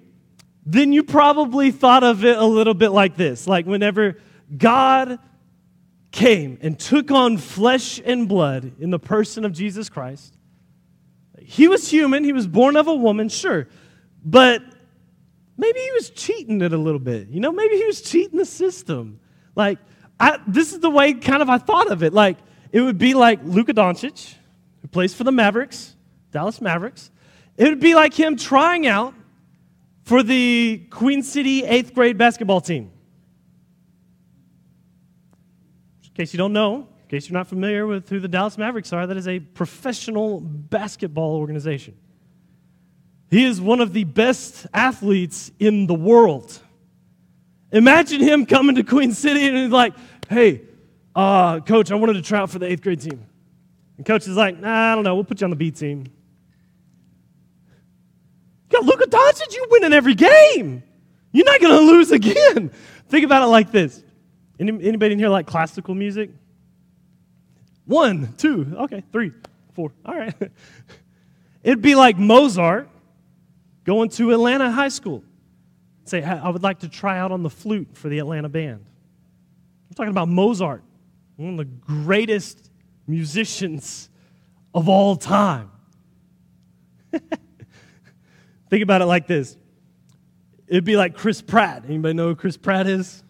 [0.64, 3.46] then you probably thought of it a little bit like this.
[3.46, 4.18] Like, whenever
[4.56, 5.18] God
[6.12, 10.36] came and took on flesh and blood in the person of Jesus Christ.
[11.40, 13.68] He was human, he was born of a woman, sure,
[14.24, 14.62] but
[15.62, 17.28] maybe he was cheating it a little bit.
[17.28, 19.20] You know, maybe he was cheating the system.
[19.54, 19.78] Like,
[20.18, 22.12] I, this is the way kind of I thought of it.
[22.12, 22.36] Like,
[22.72, 24.34] it would be like Luka Doncic,
[24.80, 25.94] who plays for the Mavericks,
[26.32, 27.10] Dallas Mavericks.
[27.56, 29.14] It would be like him trying out
[30.04, 32.90] for the Queen City eighth grade basketball team.
[36.02, 38.92] In case you don't know, in case you're not familiar with who the Dallas Mavericks
[38.92, 41.94] are, that is a professional basketball organization.
[43.32, 46.60] He is one of the best athletes in the world.
[47.72, 49.94] Imagine him coming to Queen City and he's like,
[50.28, 50.60] hey,
[51.16, 53.24] uh, coach, I wanted to try out for the eighth grade team.
[53.96, 56.04] And coach is like, nah, I don't know, we'll put you on the B team.
[58.70, 60.82] You got Luka Doncic, you win in every game.
[61.32, 62.70] You're not going to lose again.
[63.08, 64.04] Think about it like this
[64.60, 66.28] any, anybody in here like classical music?
[67.86, 69.32] One, two, okay, three,
[69.72, 69.90] four.
[70.04, 70.34] All right.
[71.62, 72.90] It'd be like Mozart
[73.84, 75.24] going to Atlanta High School.
[76.04, 78.84] Say, I would like to try out on the flute for the Atlanta band.
[79.88, 80.82] I'm talking about Mozart,
[81.36, 82.70] one of the greatest
[83.06, 84.08] musicians
[84.74, 85.70] of all time.
[87.12, 89.56] Think about it like this.
[90.66, 91.84] It'd be like Chris Pratt.
[91.86, 93.22] Anybody know who Chris Pratt is?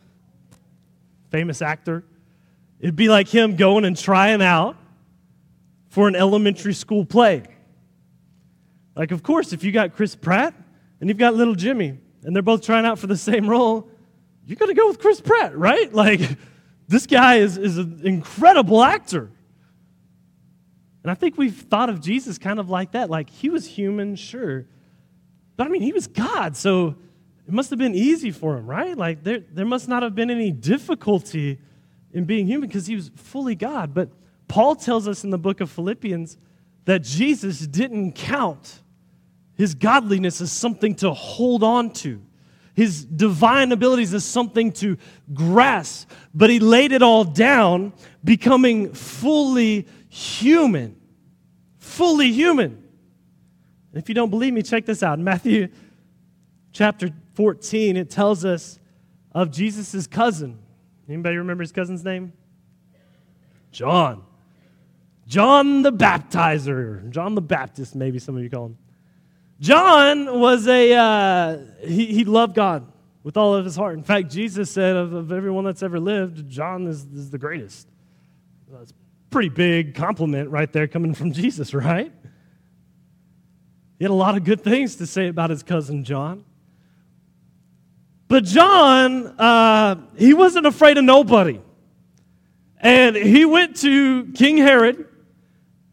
[1.32, 2.04] famous actor.
[2.78, 4.76] It'd be like him going and trying out
[5.88, 7.42] for an elementary school play.
[8.94, 10.54] Like, of course, if you got Chris Pratt
[11.00, 13.88] and you've got little Jimmy, and they're both trying out for the same role,
[14.46, 15.92] you're going to go with Chris Pratt, right?
[16.02, 16.20] Like,
[16.88, 19.30] this guy is, is an incredible actor.
[21.02, 23.08] And I think we've thought of Jesus kind of like that.
[23.08, 24.66] Like, he was human, sure.
[25.56, 26.96] But I mean, he was God, so
[27.46, 28.96] it must have been easy for him, right?
[28.96, 31.58] Like there, there must not have been any difficulty
[32.12, 33.94] in being human because he was fully God.
[33.94, 34.10] But
[34.48, 36.36] Paul tells us in the book of Philippians
[36.84, 38.81] that Jesus didn't count
[39.62, 42.20] his godliness is something to hold on to,
[42.74, 44.98] his divine abilities is something to
[45.32, 47.92] grasp, but he laid it all down,
[48.24, 51.00] becoming fully human.
[51.78, 52.82] Fully human.
[53.92, 55.20] If you don't believe me, check this out.
[55.20, 55.68] In Matthew
[56.72, 58.80] chapter 14, it tells us
[59.30, 60.58] of Jesus' cousin.
[61.08, 62.32] Anybody remember his cousin's name?
[63.70, 64.24] John.
[65.28, 67.08] John the Baptizer.
[67.10, 68.78] John the Baptist, maybe some of you call him.
[69.62, 72.84] John was a, uh, he, he loved God
[73.22, 73.94] with all of his heart.
[73.94, 77.86] In fact, Jesus said of, of everyone that's ever lived, John is, is the greatest.
[78.68, 78.94] That's a
[79.30, 82.12] pretty big compliment right there coming from Jesus, right?
[84.00, 86.44] He had a lot of good things to say about his cousin John.
[88.26, 91.60] But John, uh, he wasn't afraid of nobody.
[92.78, 95.06] And he went to King Herod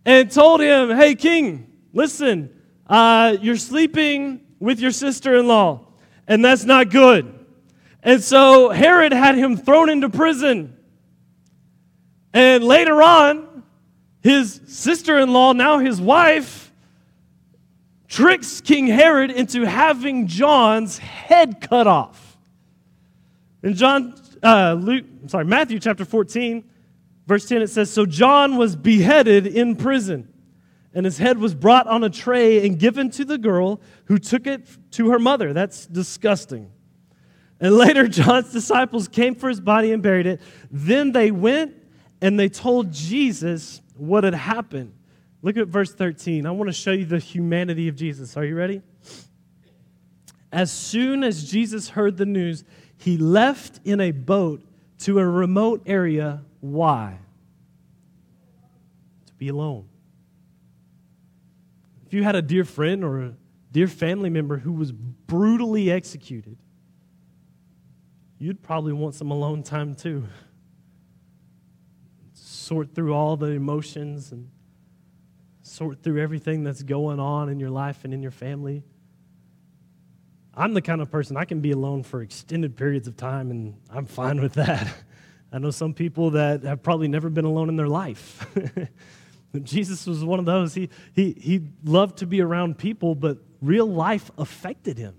[0.05, 2.55] and told him, Hey, King, listen,
[2.89, 5.87] uh, you're sleeping with your sister in law,
[6.27, 7.33] and that's not good.
[8.03, 10.75] And so Herod had him thrown into prison.
[12.33, 13.63] And later on,
[14.21, 16.71] his sister in law, now his wife,
[18.07, 22.37] tricks King Herod into having John's head cut off.
[23.61, 26.63] In John, uh, Luke, sorry, Matthew chapter 14,
[27.27, 30.27] verse 10, it says, So John was beheaded in prison,
[30.93, 34.47] and his head was brought on a tray and given to the girl who took
[34.47, 35.53] it to her mother.
[35.53, 36.71] That's disgusting.
[37.59, 40.41] And later, John's disciples came for his body and buried it.
[40.71, 41.75] Then they went
[42.21, 44.93] and they told Jesus what had happened.
[45.41, 46.45] Look at verse 13.
[46.45, 48.35] I want to show you the humanity of Jesus.
[48.35, 48.81] Are you ready?
[50.51, 52.63] As soon as Jesus heard the news,
[52.97, 54.63] he left in a boat
[54.99, 56.41] to a remote area.
[56.59, 57.19] Why?
[59.27, 59.87] To be alone.
[62.09, 63.33] If you had a dear friend or a
[63.71, 66.57] dear family member who was brutally executed,
[68.39, 70.25] you'd probably want some alone time too.
[72.33, 74.49] Sort through all the emotions and
[75.61, 78.83] sort through everything that's going on in your life and in your family.
[80.55, 83.75] I'm the kind of person I can be alone for extended periods of time, and
[83.87, 84.91] I'm fine with that.
[85.53, 88.47] I know some people that have probably never been alone in their life.
[89.63, 90.73] Jesus was one of those.
[90.73, 95.15] He, he, he loved to be around people, but real life affected him.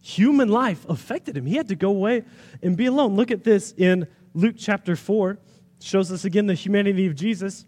[0.00, 1.46] Human life affected him.
[1.46, 2.22] He had to go away
[2.62, 3.16] and be alone.
[3.16, 5.30] Look at this in Luke chapter 4.
[5.30, 5.38] It
[5.80, 7.64] shows us again the humanity of Jesus.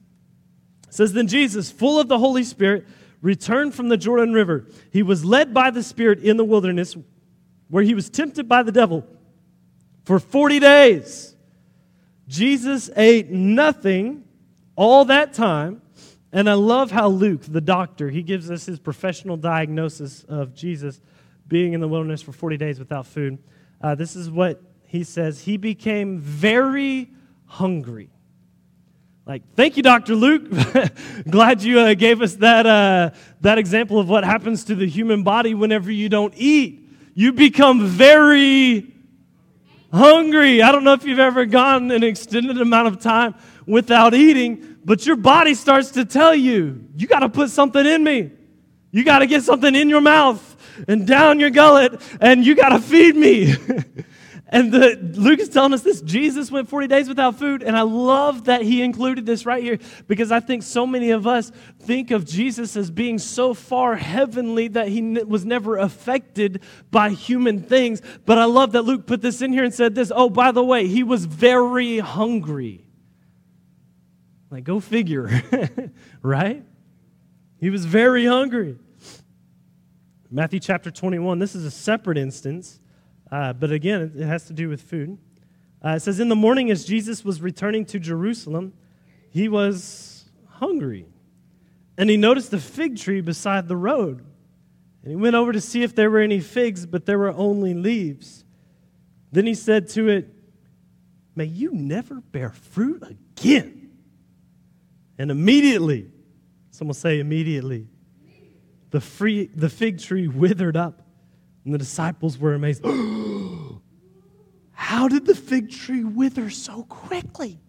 [0.87, 2.87] It says, Then Jesus, full of the Holy Spirit,
[3.20, 4.66] returned from the Jordan River.
[4.92, 6.96] He was led by the Spirit in the wilderness,
[7.68, 9.04] where he was tempted by the devil
[10.04, 11.34] for 40 days.
[12.28, 14.24] Jesus ate nothing
[14.78, 15.82] all that time.
[16.30, 21.00] And I love how Luke, the doctor, he gives us his professional diagnosis of Jesus
[21.48, 23.38] being in the wilderness for 40 days without food.
[23.82, 27.10] Uh, this is what he says He became very
[27.46, 28.10] hungry.
[29.26, 30.14] Like, thank you, Dr.
[30.14, 30.50] Luke.
[31.30, 33.10] Glad you uh, gave us that, uh,
[33.42, 36.88] that example of what happens to the human body whenever you don't eat.
[37.14, 38.94] You become very
[39.92, 40.62] hungry.
[40.62, 43.34] I don't know if you've ever gone an extended amount of time
[43.68, 48.03] without eating, but your body starts to tell you, you got to put something in
[48.03, 48.33] me.
[48.90, 50.57] You got to get something in your mouth
[50.88, 53.55] and down your gullet, and you got to feed me.
[54.51, 57.62] And the, Luke is telling us this Jesus went 40 days without food.
[57.62, 61.27] And I love that he included this right here because I think so many of
[61.27, 67.11] us think of Jesus as being so far heavenly that he was never affected by
[67.11, 68.01] human things.
[68.24, 70.64] But I love that Luke put this in here and said this oh, by the
[70.64, 72.88] way, he was very hungry.
[74.50, 75.30] Like, go figure,
[76.22, 76.64] right?
[77.61, 78.78] He was very hungry.
[80.30, 82.80] Matthew chapter 21, this is a separate instance.
[83.30, 85.18] Uh, but again, it has to do with food.
[85.84, 88.72] Uh, it says, In the morning, as Jesus was returning to Jerusalem,
[89.30, 91.06] he was hungry.
[91.96, 94.24] And he noticed a fig tree beside the road.
[95.02, 97.74] And he went over to see if there were any figs, but there were only
[97.74, 98.44] leaves.
[99.30, 100.28] Then he said to it,
[101.34, 103.77] May you never bear fruit again.
[105.18, 106.11] And immediately,
[106.70, 107.88] someone say immediately,
[108.90, 111.02] the, free, the fig tree withered up
[111.64, 112.85] and the disciples were amazed.
[114.72, 117.61] How did the fig tree wither so quickly?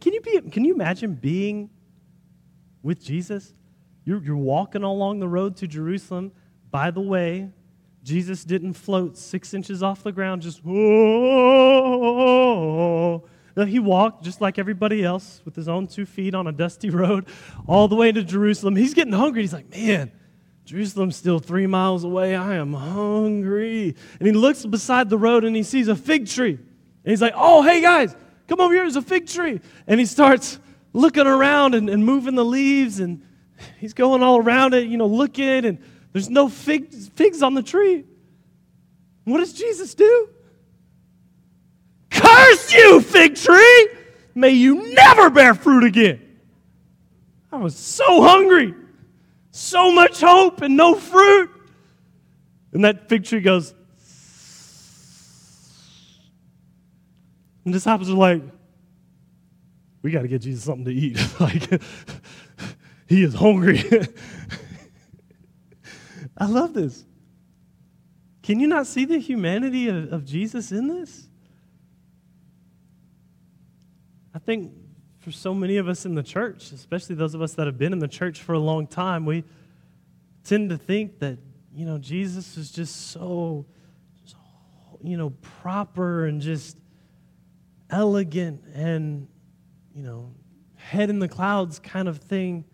[0.00, 1.70] Can you, be, can you imagine being
[2.82, 3.54] with Jesus?
[4.04, 6.32] You're, you're walking along the road to Jerusalem.
[6.70, 7.50] By the way,
[8.02, 10.76] Jesus didn't float six inches off the ground, just, whoa.
[13.64, 17.24] He walked just like everybody else with his own two feet on a dusty road
[17.66, 18.76] all the way to Jerusalem.
[18.76, 19.40] He's getting hungry.
[19.40, 20.12] He's like, man,
[20.66, 22.36] Jerusalem's still three miles away.
[22.36, 23.96] I am hungry.
[24.18, 26.54] And he looks beside the road and he sees a fig tree.
[26.54, 28.14] And he's like, oh, hey guys,
[28.46, 28.82] come over here.
[28.82, 29.60] There's a fig tree.
[29.86, 30.58] And he starts
[30.92, 33.22] looking around and, and moving the leaves and
[33.78, 35.78] he's going all around it, you know, looking, and
[36.12, 38.04] there's no figs, figs on the tree.
[39.24, 40.28] What does Jesus do?
[42.46, 43.88] Curse you, fig tree!
[44.34, 46.20] May you never bear fruit again.
[47.50, 48.74] I was so hungry,
[49.50, 51.50] so much hope, and no fruit.
[52.72, 53.74] And that fig tree goes,
[57.64, 58.42] and the disciples are like,
[60.02, 61.18] we got to get Jesus something to eat.
[61.40, 61.82] like,
[63.08, 63.82] he is hungry.
[66.38, 67.04] I love this.
[68.42, 71.25] Can you not see the humanity of, of Jesus in this?
[74.36, 74.70] I think
[75.20, 77.94] for so many of us in the church, especially those of us that have been
[77.94, 79.44] in the church for a long time, we
[80.44, 81.38] tend to think that,
[81.74, 83.64] you know, Jesus is just so,
[85.02, 85.30] you know,
[85.62, 86.76] proper and just
[87.88, 89.26] elegant and,
[89.94, 90.34] you know,
[90.74, 92.66] head in the clouds kind of thing.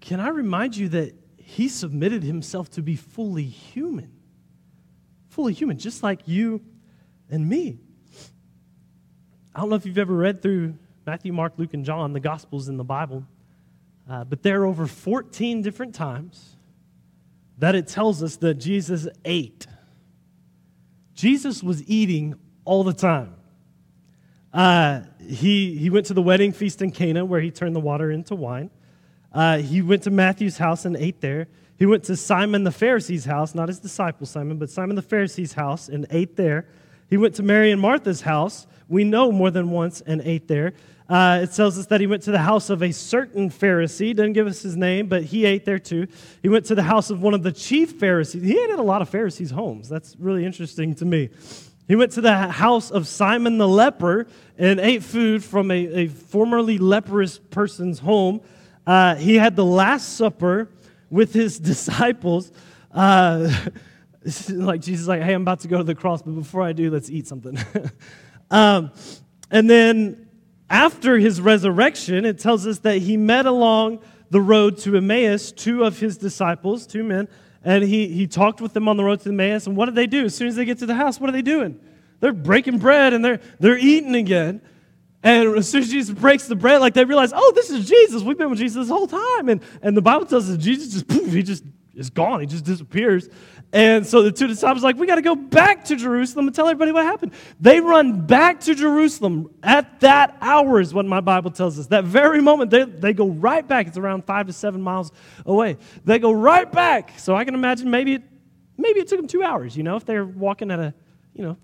[0.00, 4.10] Can I remind you that he submitted himself to be fully human?
[5.28, 6.64] Fully human, just like you
[7.30, 7.78] and me.
[9.54, 10.74] I don't know if you've ever read through
[11.04, 13.24] Matthew, Mark, Luke, and John, the Gospels in the Bible,
[14.08, 16.56] uh, but there are over 14 different times
[17.58, 19.66] that it tells us that Jesus ate.
[21.14, 22.34] Jesus was eating
[22.64, 23.34] all the time.
[24.54, 28.10] Uh, he, he went to the wedding feast in Cana where he turned the water
[28.10, 28.70] into wine.
[29.32, 31.48] Uh, he went to Matthew's house and ate there.
[31.78, 35.52] He went to Simon the Pharisee's house, not his disciple Simon, but Simon the Pharisee's
[35.52, 36.66] house and ate there.
[37.10, 40.74] He went to Mary and Martha's house, we know more than once, and ate there.
[41.08, 44.16] Uh, it tells us that he went to the house of a certain Pharisee.
[44.16, 46.06] Doesn't give us his name, but he ate there too.
[46.42, 48.42] He went to the house of one of the chief Pharisees.
[48.42, 49.88] He ate at a lot of Pharisees' homes.
[49.88, 51.28] That's really interesting to me.
[51.88, 54.26] He went to the house of Simon the leper
[54.56, 58.40] and ate food from a, a formerly leprous person's home.
[58.86, 60.70] Uh, he had the Last Supper
[61.10, 62.52] with his disciples.
[62.90, 63.52] Uh,
[64.48, 66.90] like Jesus, like, hey, I'm about to go to the cross, but before I do,
[66.90, 67.58] let's eat something.
[68.52, 68.92] um,
[69.50, 70.28] and then
[70.70, 73.98] after his resurrection, it tells us that he met along
[74.30, 77.28] the road to Emmaus two of his disciples, two men,
[77.64, 79.66] and he, he talked with them on the road to Emmaus.
[79.66, 80.24] And what did they do?
[80.24, 81.78] As soon as they get to the house, what are they doing?
[82.20, 84.62] They're breaking bread and they're, they're eating again.
[85.22, 88.22] And as soon as Jesus breaks the bread, like they realize, oh, this is Jesus.
[88.22, 89.48] We've been with Jesus this whole time.
[89.48, 92.40] And, and the Bible tells us Jesus just, poof, he just is gone.
[92.40, 93.28] He just disappears.
[93.74, 96.68] And so the two disciples like, we got to go back to Jerusalem and tell
[96.68, 97.32] everybody what happened.
[97.58, 101.86] They run back to Jerusalem at that hour, is what my Bible tells us.
[101.86, 103.86] That very moment, they, they go right back.
[103.86, 105.10] It's around five to seven miles
[105.46, 105.78] away.
[106.04, 107.18] They go right back.
[107.18, 108.22] So I can imagine maybe it,
[108.76, 110.92] maybe it took them two hours, you know, if they're walking at a,
[111.32, 111.56] you know,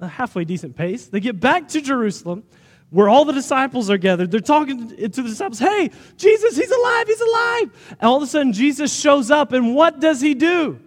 [0.00, 1.06] a halfway decent pace.
[1.06, 2.44] They get back to Jerusalem
[2.90, 4.30] where all the disciples are gathered.
[4.30, 7.96] They're talking to the disciples, hey, Jesus, he's alive, he's alive.
[8.00, 10.78] And all of a sudden, Jesus shows up, and what does he do?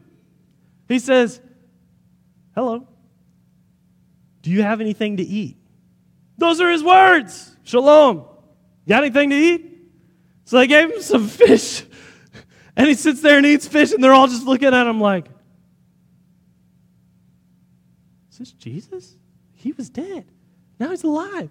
[0.91, 1.39] He says,
[2.53, 2.87] Hello.
[4.41, 5.57] Do you have anything to eat?
[6.37, 7.55] Those are his words.
[7.63, 8.25] Shalom.
[8.87, 9.67] Got anything to eat?
[10.45, 11.83] So they gave him some fish.
[12.73, 15.25] And he sits there and eats fish, and they're all just looking at him like,
[18.31, 19.17] Is this Jesus?
[19.55, 20.25] He was dead.
[20.79, 21.49] Now he's alive.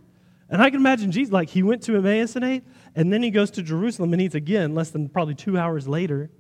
[0.48, 2.64] And I can imagine Jesus, like he went to Emmaus and ate,
[2.96, 6.30] and then he goes to Jerusalem and eats again less than probably two hours later.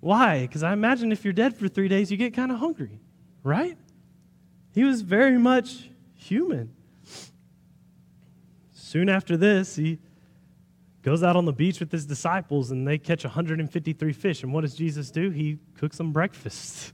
[0.00, 0.42] Why?
[0.42, 3.00] Because I imagine if you're dead for three days, you get kind of hungry,
[3.42, 3.76] right?
[4.72, 6.74] He was very much human.
[8.72, 9.98] Soon after this, he
[11.02, 14.42] goes out on the beach with his disciples and they catch 153 fish.
[14.42, 15.30] And what does Jesus do?
[15.30, 16.92] He cooks them breakfast.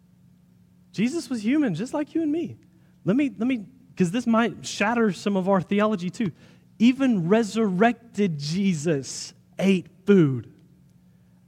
[0.92, 2.56] Jesus was human, just like you and me.
[3.04, 6.30] Let me, let me, because this might shatter some of our theology too.
[6.78, 10.52] Even resurrected Jesus ate food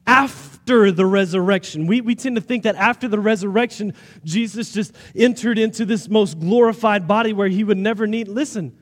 [0.07, 1.86] after the resurrection.
[1.86, 3.94] We, we tend to think that after the resurrection,
[4.24, 8.28] Jesus just entered into this most glorified body where he would never need.
[8.28, 8.76] Listen,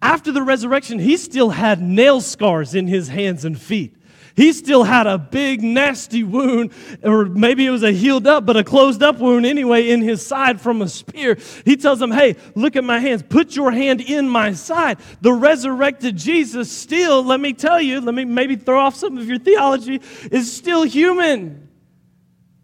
[0.00, 3.96] after the resurrection, he still had nail scars in his hands and feet.
[4.34, 6.72] He still had a big, nasty wound,
[7.02, 10.24] or maybe it was a healed up, but a closed up wound anyway in his
[10.24, 11.36] side from a spear.
[11.64, 13.22] He tells them, Hey, look at my hands.
[13.22, 14.98] Put your hand in my side.
[15.20, 19.28] The resurrected Jesus, still, let me tell you, let me maybe throw off some of
[19.28, 21.68] your theology, is still human.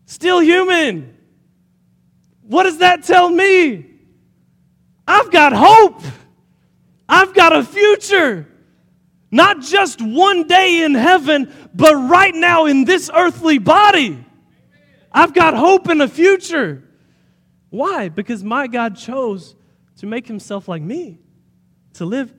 [0.06, 1.16] Still human.
[2.42, 3.84] What does that tell me?
[5.06, 6.02] I've got hope.
[7.08, 8.46] I've got a future.
[9.30, 14.24] Not just one day in heaven, but right now in this earthly body.
[15.12, 16.82] I've got hope in the future.
[17.70, 18.08] Why?
[18.08, 19.54] Because my God chose
[19.98, 21.18] to make himself like me,
[21.94, 22.32] to live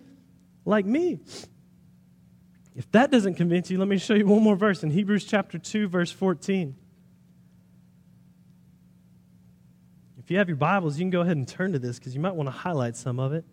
[0.65, 1.19] like me.
[2.75, 5.59] If that doesn't convince you, let me show you one more verse in Hebrews chapter
[5.59, 6.75] 2, verse 14.
[10.17, 12.21] If you have your Bibles, you can go ahead and turn to this because you
[12.21, 13.43] might want to highlight some of it.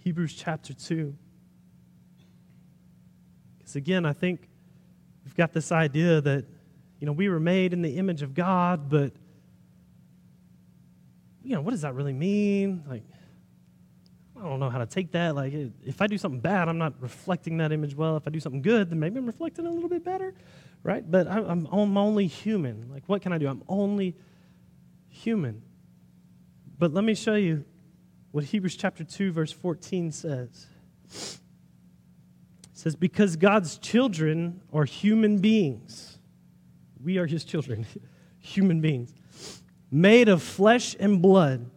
[0.00, 1.14] Hebrews chapter 2.
[3.76, 4.48] Again, I think
[5.24, 6.44] we've got this idea that,
[6.98, 9.12] you know, we were made in the image of God, but,
[11.42, 12.84] you know, what does that really mean?
[12.88, 13.02] Like,
[14.38, 15.34] I don't know how to take that.
[15.34, 15.52] Like,
[15.84, 18.16] if I do something bad, I'm not reflecting that image well.
[18.16, 20.34] If I do something good, then maybe I'm reflecting a little bit better,
[20.82, 21.08] right?
[21.08, 22.90] But I'm, I'm only human.
[22.92, 23.48] Like, what can I do?
[23.48, 24.14] I'm only
[25.08, 25.62] human.
[26.78, 27.64] But let me show you
[28.32, 30.66] what Hebrews chapter 2, verse 14 says.
[32.86, 36.20] Says, Because God's children are human beings.
[37.02, 37.84] We are his children,
[38.38, 39.12] human beings,
[39.90, 41.68] made of flesh and blood.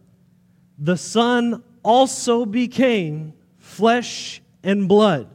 [0.78, 5.26] The Son also became flesh and blood.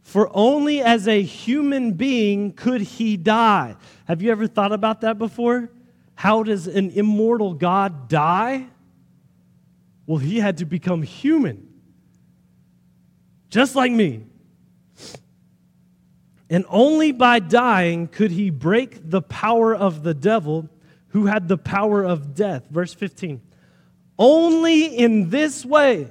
[0.00, 3.76] For only as a human being could he die.
[4.06, 5.70] Have you ever thought about that before?
[6.16, 8.66] How does an immortal God die?
[10.06, 11.68] Well, he had to become human,
[13.48, 14.24] just like me.
[16.52, 20.68] And only by dying could he break the power of the devil
[21.08, 22.66] who had the power of death.
[22.68, 23.40] Verse 15.
[24.18, 26.10] Only in this way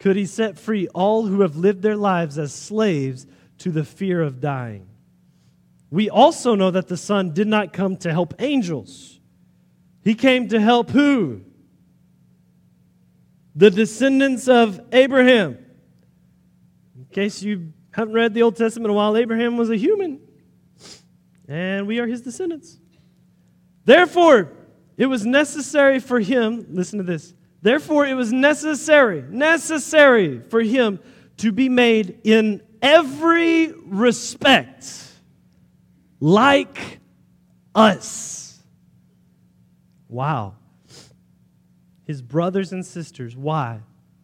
[0.00, 3.24] could he set free all who have lived their lives as slaves
[3.58, 4.88] to the fear of dying.
[5.92, 9.20] We also know that the Son did not come to help angels.
[10.02, 11.42] He came to help who?
[13.54, 15.56] The descendants of Abraham.
[16.96, 20.20] In case you haven't read the Old Testament a while, Abraham was a human,
[21.48, 22.78] and we are his descendants.
[23.84, 24.50] Therefore,
[24.96, 27.34] it was necessary for him, listen to this.
[27.60, 30.98] Therefore, it was necessary, necessary for him
[31.38, 34.86] to be made in every respect
[36.20, 37.00] like
[37.74, 38.60] us.
[40.08, 40.56] Wow.
[42.04, 43.36] His brothers and sisters.
[43.36, 43.80] Why?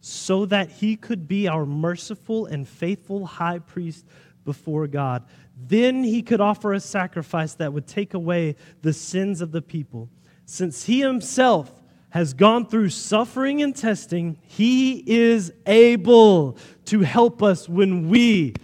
[0.09, 4.07] So that he could be our merciful and faithful high priest
[4.43, 5.23] before God.
[5.55, 10.09] Then he could offer a sacrifice that would take away the sins of the people.
[10.45, 11.71] Since he himself
[12.09, 18.55] has gone through suffering and testing, he is able to help us when we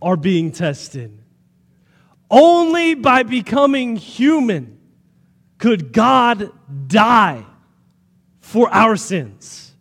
[0.00, 1.18] are being tested.
[2.30, 4.78] Only by becoming human
[5.58, 6.52] could God
[6.86, 7.44] die
[8.40, 9.71] for our sins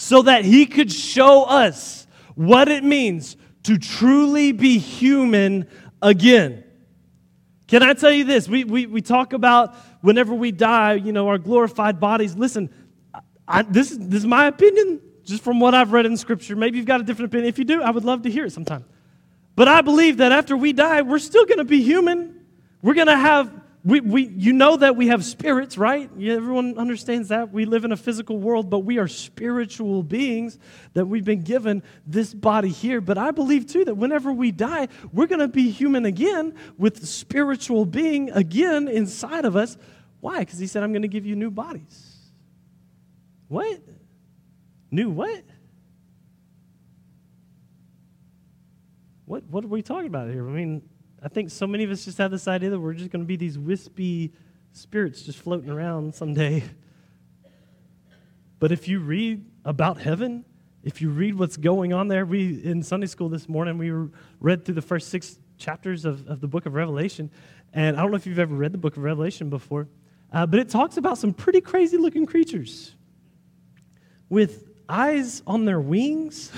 [0.00, 5.66] so that he could show us what it means to truly be human
[6.00, 6.64] again.
[7.68, 8.48] Can I tell you this?
[8.48, 12.34] We, we, we talk about whenever we die, you know, our glorified bodies.
[12.34, 12.70] Listen,
[13.46, 16.56] I, this, this is my opinion, just from what I've read in Scripture.
[16.56, 17.50] Maybe you've got a different opinion.
[17.50, 18.86] If you do, I would love to hear it sometime.
[19.54, 22.40] But I believe that after we die, we're still going to be human.
[22.80, 26.10] We're going to have, we, we, you know that we have spirits, right?
[26.20, 27.50] Everyone understands that.
[27.50, 30.58] We live in a physical world, but we are spiritual beings
[30.92, 33.00] that we've been given this body here.
[33.00, 37.06] But I believe too that whenever we die, we're going to be human again with
[37.06, 39.78] spiritual being again inside of us.
[40.20, 40.40] Why?
[40.40, 42.18] Because he said, I'm going to give you new bodies.
[43.48, 43.80] What?
[44.90, 45.42] New what?
[49.24, 50.46] What, what are we talking about here?
[50.46, 50.82] I mean,
[51.22, 53.26] I think so many of us just have this idea that we're just going to
[53.26, 54.32] be these wispy
[54.72, 56.64] spirits just floating around someday.
[58.58, 60.46] But if you read about heaven,
[60.82, 63.90] if you read what's going on there, we in Sunday school this morning we
[64.40, 67.30] read through the first six chapters of, of the book of Revelation,
[67.74, 69.88] and I don't know if you've ever read the book of Revelation before,
[70.32, 72.94] uh, but it talks about some pretty crazy looking creatures
[74.30, 76.50] with eyes on their wings,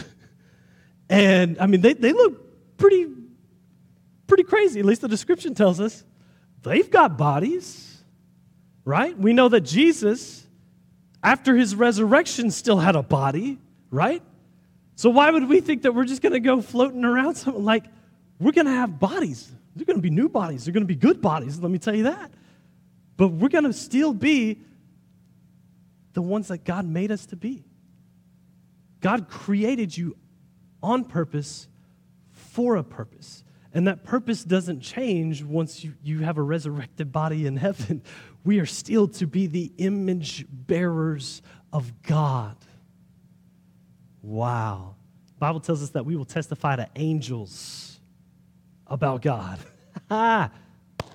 [1.08, 3.06] and I mean they they look pretty
[4.33, 4.80] pretty crazy.
[4.80, 6.05] At least the description tells us
[6.62, 8.03] they've got bodies,
[8.83, 9.14] right?
[9.18, 10.47] We know that Jesus,
[11.22, 13.59] after his resurrection, still had a body,
[13.91, 14.22] right?
[14.97, 17.85] So why would we think that we're just going to go floating around something like
[18.41, 19.53] we're going to have bodies?
[19.76, 20.64] They're going to be new bodies.
[20.64, 22.33] They're going to be good bodies, let me tell you that.
[23.18, 24.62] But we're going to still be
[26.14, 27.64] the ones that God made us to be.
[29.03, 30.16] God created you
[30.83, 31.68] on purpose
[32.30, 33.45] for a purpose.
[33.74, 38.02] And that purpose doesn't change once you, you have a resurrected body in heaven.
[38.44, 41.42] We are still to be the image bearers
[41.72, 42.56] of God.
[44.20, 44.96] Wow.
[45.28, 48.00] The Bible tells us that we will testify to angels
[48.84, 49.60] about God.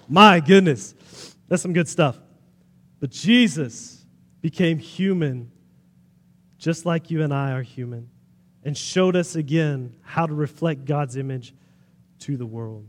[0.08, 0.96] My goodness.
[1.50, 2.18] That's some good stuff.
[3.02, 4.06] But Jesus
[4.42, 5.52] became human
[6.58, 8.10] just like you and I are human
[8.64, 11.54] and showed us again how to reflect God's image
[12.20, 12.86] to the world.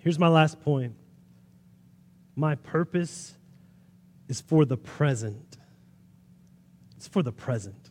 [0.00, 0.94] Here's my last point
[2.34, 3.34] my purpose
[4.28, 5.58] is for the present.
[6.96, 7.90] It's for the present.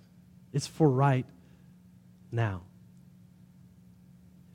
[0.53, 1.25] It's for right
[2.31, 2.63] now.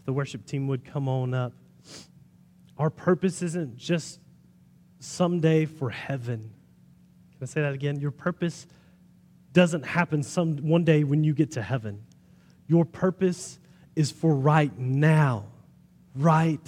[0.01, 1.53] If the worship team would come on up,
[2.79, 4.19] our purpose isn't just
[4.99, 6.51] someday for heaven.
[7.33, 8.01] Can I say that again?
[8.01, 8.67] Your purpose
[9.53, 12.03] doesn't happen some one day when you get to heaven.
[12.67, 13.59] Your purpose
[13.97, 15.47] is for right now.
[16.14, 16.61] Right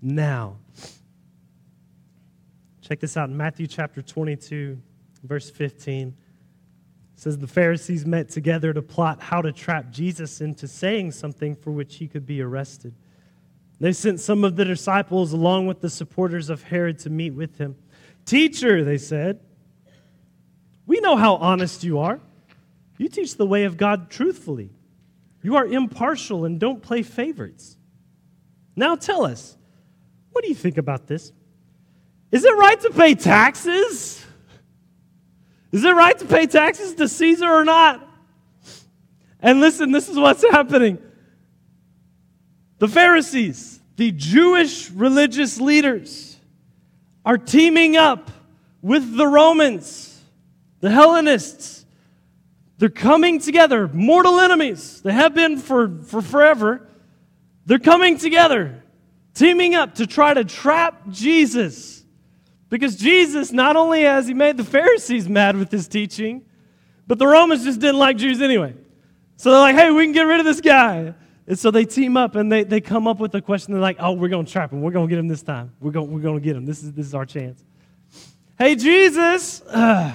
[0.00, 0.58] now.
[2.82, 4.78] Check this out in Matthew chapter 22,
[5.24, 6.08] verse 15.
[6.08, 6.14] It
[7.20, 11.70] says the Pharisees met together to plot how to trap Jesus into saying something for
[11.70, 12.94] which he could be arrested.
[13.78, 17.58] They sent some of the disciples along with the supporters of Herod to meet with
[17.58, 17.76] him.
[18.26, 19.40] Teacher, they said,
[20.90, 22.18] we know how honest you are.
[22.98, 24.70] You teach the way of God truthfully.
[25.42, 27.76] You are impartial and don't play favorites.
[28.76, 29.56] Now tell us,
[30.32, 31.32] what do you think about this?
[32.30, 34.24] Is it right to pay taxes?
[35.72, 38.06] Is it right to pay taxes to Caesar or not?
[39.40, 40.98] And listen, this is what's happening.
[42.78, 46.38] The Pharisees, the Jewish religious leaders,
[47.24, 48.30] are teaming up
[48.82, 50.22] with the Romans,
[50.80, 51.79] the Hellenists.
[52.80, 55.02] They're coming together, mortal enemies.
[55.02, 56.88] They have been for, for forever.
[57.66, 58.82] They're coming together,
[59.34, 62.02] teaming up to try to trap Jesus
[62.70, 66.40] because Jesus, not only has he made the Pharisees mad with his teaching,
[67.06, 68.72] but the Romans just didn't like Jews anyway.
[69.36, 71.12] So they're like, hey, we can get rid of this guy.
[71.46, 73.74] And so they team up and they, they come up with a question.
[73.74, 74.80] They're like, oh, we're going to trap him.
[74.80, 75.74] We're going to get him this time.
[75.80, 76.64] We're going we're to get him.
[76.64, 77.62] This is, this is our chance.
[78.56, 80.14] Hey, Jesus, uh,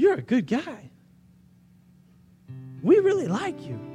[0.00, 0.90] you're a good guy.
[2.82, 3.90] We really like you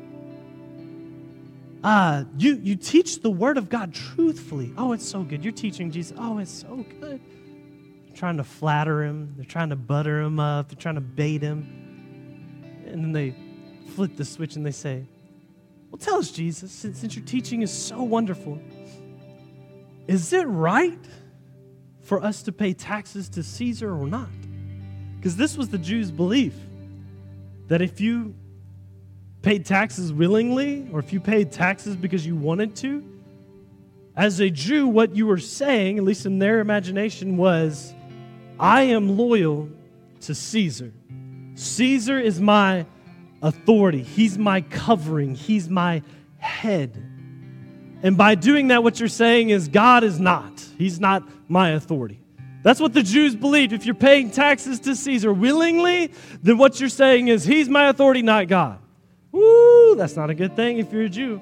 [1.85, 4.73] uh, you, you teach the word of God truthfully.
[4.75, 5.43] Oh, it's so good.
[5.43, 6.17] You're teaching Jesus.
[6.19, 7.21] Oh, it's so good.
[8.07, 11.43] They're trying to flatter him, they're trying to butter him up, they're trying to bait
[11.43, 12.81] him.
[12.87, 13.35] And then they
[13.93, 15.05] flip the switch and they say,
[15.91, 18.59] Well, tell us, Jesus, since, since your teaching is so wonderful,
[20.07, 21.05] is it right
[22.01, 24.29] for us to pay taxes to Caesar or not?
[25.25, 26.53] Because this was the Jews' belief
[27.67, 28.35] that if you
[29.41, 33.03] paid taxes willingly or if you paid taxes because you wanted to,
[34.15, 37.91] as a Jew, what you were saying, at least in their imagination, was,
[38.59, 39.67] I am loyal
[40.21, 40.93] to Caesar.
[41.55, 42.85] Caesar is my
[43.41, 46.03] authority, he's my covering, he's my
[46.37, 47.03] head.
[48.03, 50.63] And by doing that, what you're saying is, God is not.
[50.77, 52.19] He's not my authority.
[52.65, 53.73] That's what the Jews believed.
[53.73, 56.11] If you're paying taxes to Caesar willingly,
[56.41, 58.79] then what you're saying is, He's my authority, not God.
[59.31, 61.39] Woo, that's not a good thing if you're a Jew.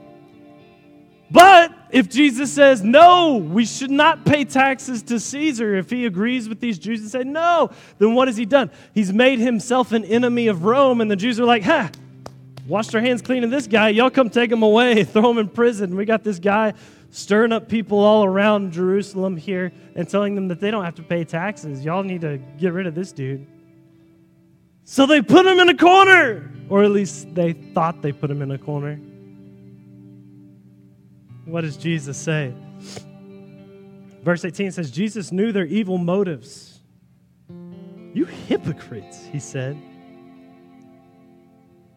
[1.32, 6.50] But if Jesus says, no, we should not pay taxes to Caesar, if he agrees
[6.50, 8.70] with these Jews and say, no, then what has he done?
[8.94, 11.90] He's made himself an enemy of Rome, and the Jews are like, ha,
[12.68, 13.90] washed our hands clean of this guy.
[13.90, 15.96] Y'all come take him away, throw him in prison.
[15.96, 16.74] We got this guy
[17.14, 21.04] stirring up people all around Jerusalem here and telling them that they don't have to
[21.04, 21.86] pay taxes.
[21.86, 23.46] Y'all need to get rid of this dude.
[24.84, 28.42] So they put him in a corner, or at least they thought they put him
[28.42, 28.96] in a corner.
[31.46, 32.52] What does Jesus say?
[34.24, 36.80] Verse 18 says, Jesus knew their evil motives.
[38.14, 39.78] You hypocrites, he said.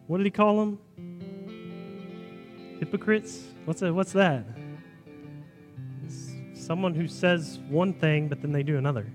[0.05, 0.79] What did he call them?
[2.79, 3.45] Hypocrites?
[3.65, 4.45] What's, a, what's that?
[6.67, 9.07] Someone who says one thing, but then they do another.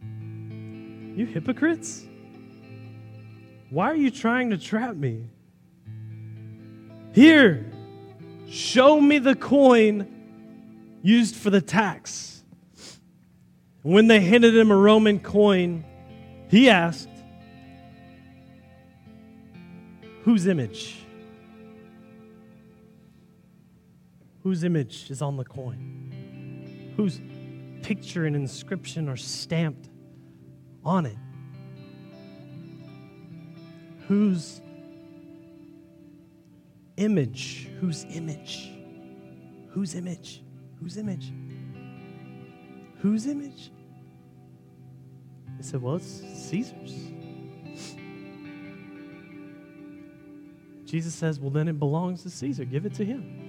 [0.00, 2.06] You hypocrites?
[3.70, 5.24] Why are you trying to trap me?
[7.12, 7.72] Here,
[8.48, 10.06] show me the coin
[11.02, 12.44] used for the tax.
[13.82, 15.84] When they handed him a Roman coin,
[16.48, 17.08] he asked,
[20.22, 21.04] Whose image?
[24.46, 26.94] Whose image is on the coin?
[26.96, 27.20] Whose
[27.82, 29.88] picture and inscription are stamped
[30.84, 31.16] on it?
[34.06, 34.60] Whose
[36.96, 37.68] image?
[37.80, 38.70] Whose image?
[39.70, 40.44] Whose image?
[40.80, 41.32] Whose image?
[42.98, 43.72] Whose image?
[45.56, 46.94] They said, Well, it's Caesar's.
[50.84, 52.64] Jesus says, Well, then it belongs to Caesar.
[52.64, 53.45] Give it to him.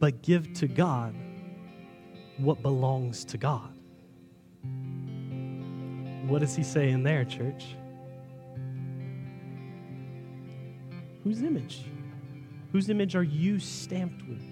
[0.00, 1.14] But give to God
[2.38, 3.72] what belongs to God.
[6.26, 7.76] What does he say in there, church?
[11.22, 11.84] Whose image?
[12.72, 14.42] Whose image are you stamped with?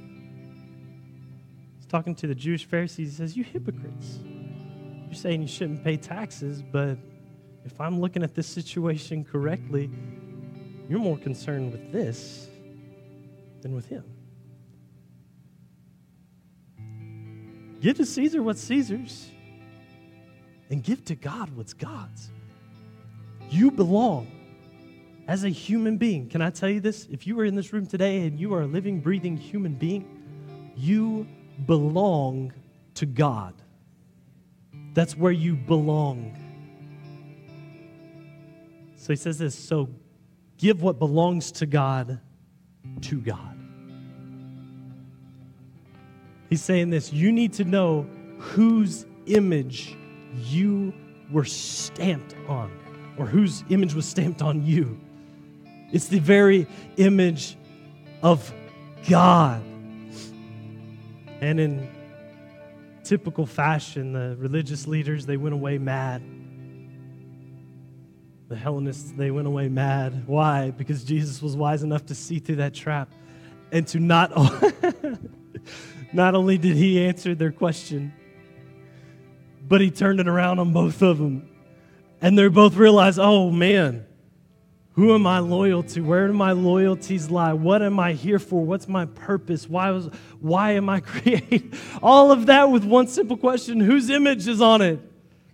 [1.77, 3.11] He's talking to the Jewish Pharisees.
[3.11, 4.19] He says, You hypocrites.
[5.07, 6.99] You're saying you shouldn't pay taxes, but
[7.65, 9.91] if I'm looking at this situation correctly,
[10.89, 12.49] you're more concerned with this
[13.63, 14.05] than with him.
[17.81, 19.31] Give to Caesar what's Caesar's,
[20.71, 22.31] and give to God what's God's.
[23.51, 24.31] You belong
[25.27, 26.29] as a human being.
[26.29, 27.07] Can I tell you this?
[27.11, 30.73] If you are in this room today and you are a living, breathing human being,
[30.77, 31.27] you
[31.67, 32.53] belong
[32.95, 33.55] to God.
[34.95, 36.37] That's where you belong.
[38.97, 39.89] So he says this so
[40.57, 42.21] give what belongs to God
[43.03, 43.58] to God.
[46.49, 48.07] He's saying this you need to know
[48.39, 49.97] whose image
[50.35, 50.93] you
[51.31, 52.71] were stamped on,
[53.19, 54.99] or whose image was stamped on you.
[55.93, 57.57] It's the very image
[58.23, 58.53] of
[59.09, 59.63] God.
[61.41, 61.89] And in
[63.05, 66.23] typical fashion, the religious leaders, they went away mad.
[68.49, 70.27] The Hellenists, they went away mad.
[70.27, 70.71] Why?
[70.71, 73.13] Because Jesus was wise enough to see through that trap
[73.73, 74.33] and to not,
[76.13, 78.13] not only did he answer their question,
[79.67, 81.49] but he turned it around on both of them.
[82.21, 84.07] And they both realized, oh man,
[84.93, 86.01] who am I loyal to?
[86.01, 87.53] Where do my loyalties lie?
[87.53, 88.65] What am I here for?
[88.65, 89.69] What's my purpose?
[89.69, 91.75] Why, was, why am I created?
[92.03, 95.01] All of that with one simple question Whose image is on it?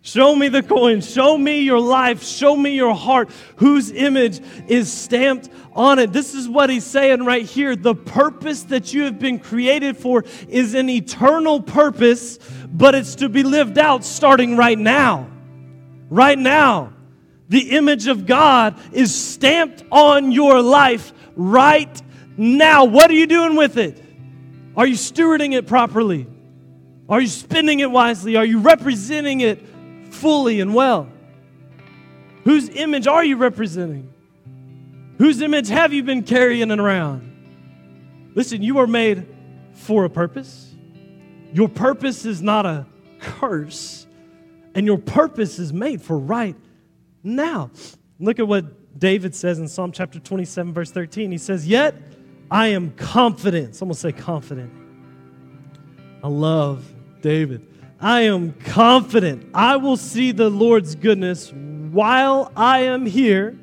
[0.06, 1.00] Show me the coin.
[1.00, 2.22] Show me your life.
[2.22, 3.30] Show me your heart.
[3.56, 4.38] Whose image
[4.68, 6.12] is stamped on it?
[6.12, 7.74] This is what he's saying right here.
[7.74, 12.38] The purpose that you have been created for is an eternal purpose,
[12.70, 15.26] but it's to be lived out starting right now.
[16.10, 16.92] Right now.
[17.48, 22.02] The image of God is stamped on your life right
[22.36, 22.84] now.
[22.84, 24.04] What are you doing with it?
[24.76, 26.26] Are you stewarding it properly?
[27.08, 28.36] Are you spending it wisely?
[28.36, 29.64] Are you representing it
[30.14, 31.08] fully and well?
[32.44, 34.12] Whose image are you representing?
[35.18, 38.32] Whose image have you been carrying around?
[38.34, 39.26] Listen, you are made
[39.72, 40.74] for a purpose.
[41.52, 42.86] Your purpose is not a
[43.20, 44.06] curse,
[44.74, 46.56] and your purpose is made for right
[47.22, 47.70] now.
[48.18, 51.30] Look at what David says in Psalm chapter 27, verse 13.
[51.30, 51.94] He says, Yet
[52.50, 53.76] I am confident.
[53.76, 54.72] Someone say confident.
[56.22, 56.84] I love
[57.20, 57.66] David.
[58.00, 63.58] I am confident I will see the Lord's goodness while I am here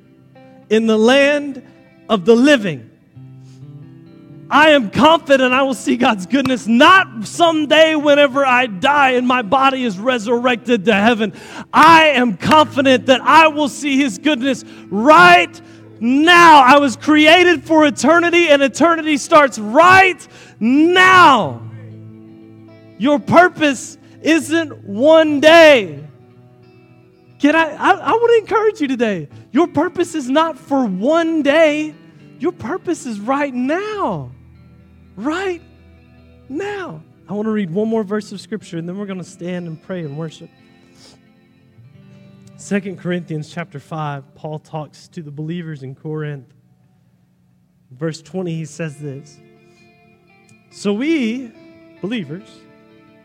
[0.70, 1.62] in the land
[2.10, 2.90] of the living.
[4.50, 9.44] I am confident I will see God's goodness not someday whenever I die and my
[9.44, 11.34] body is resurrected to heaven.
[11.72, 15.62] I am confident that I will see His goodness right
[16.02, 16.64] now.
[16.64, 20.28] I was created for eternity, and eternity starts right
[20.60, 21.62] now.
[22.98, 26.04] Your purpose isn't one day.
[27.40, 29.28] Can I, I, I want to encourage you today.
[29.52, 31.96] Your purpose is not for one day.
[32.40, 34.32] Your purpose is right now
[35.16, 35.62] right
[36.50, 37.04] now.
[37.28, 39.68] I want to read one more verse of scripture and then we're going to stand
[39.68, 40.50] and pray and worship.
[42.58, 46.54] Second Corinthians chapter 5, Paul talks to the believers in Corinth.
[47.92, 49.40] Verse 20, he says this
[50.72, 51.52] So we,
[52.02, 52.50] believers,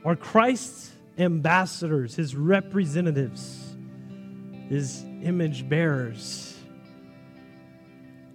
[0.07, 3.77] are Christ's ambassadors, his representatives,
[4.71, 6.57] his image bearers.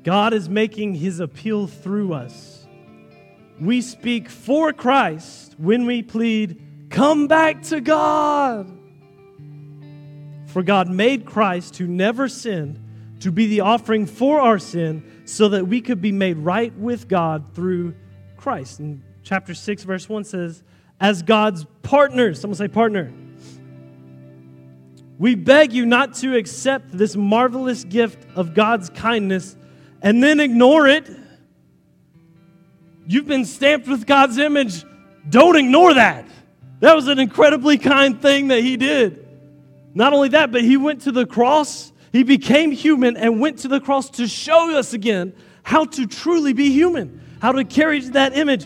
[0.03, 2.61] God is making his appeal through us
[3.61, 6.59] we speak for Christ when we plead,
[6.89, 8.69] Come back to God.
[10.47, 12.83] For God made Christ, who never sinned,
[13.21, 17.07] to be the offering for our sin so that we could be made right with
[17.07, 17.95] God through
[18.35, 18.79] Christ.
[18.79, 20.63] And chapter 6, verse 1 says,
[21.01, 23.11] As God's partners, someone say partner.
[25.19, 29.57] We beg you not to accept this marvelous gift of God's kindness
[30.01, 31.09] and then ignore it
[33.11, 34.85] You've been stamped with God's image.
[35.29, 36.25] Don't ignore that.
[36.79, 39.27] That was an incredibly kind thing that he did.
[39.93, 41.91] Not only that, but he went to the cross.
[42.13, 45.33] He became human and went to the cross to show us again
[45.63, 48.65] how to truly be human, how to carry that image.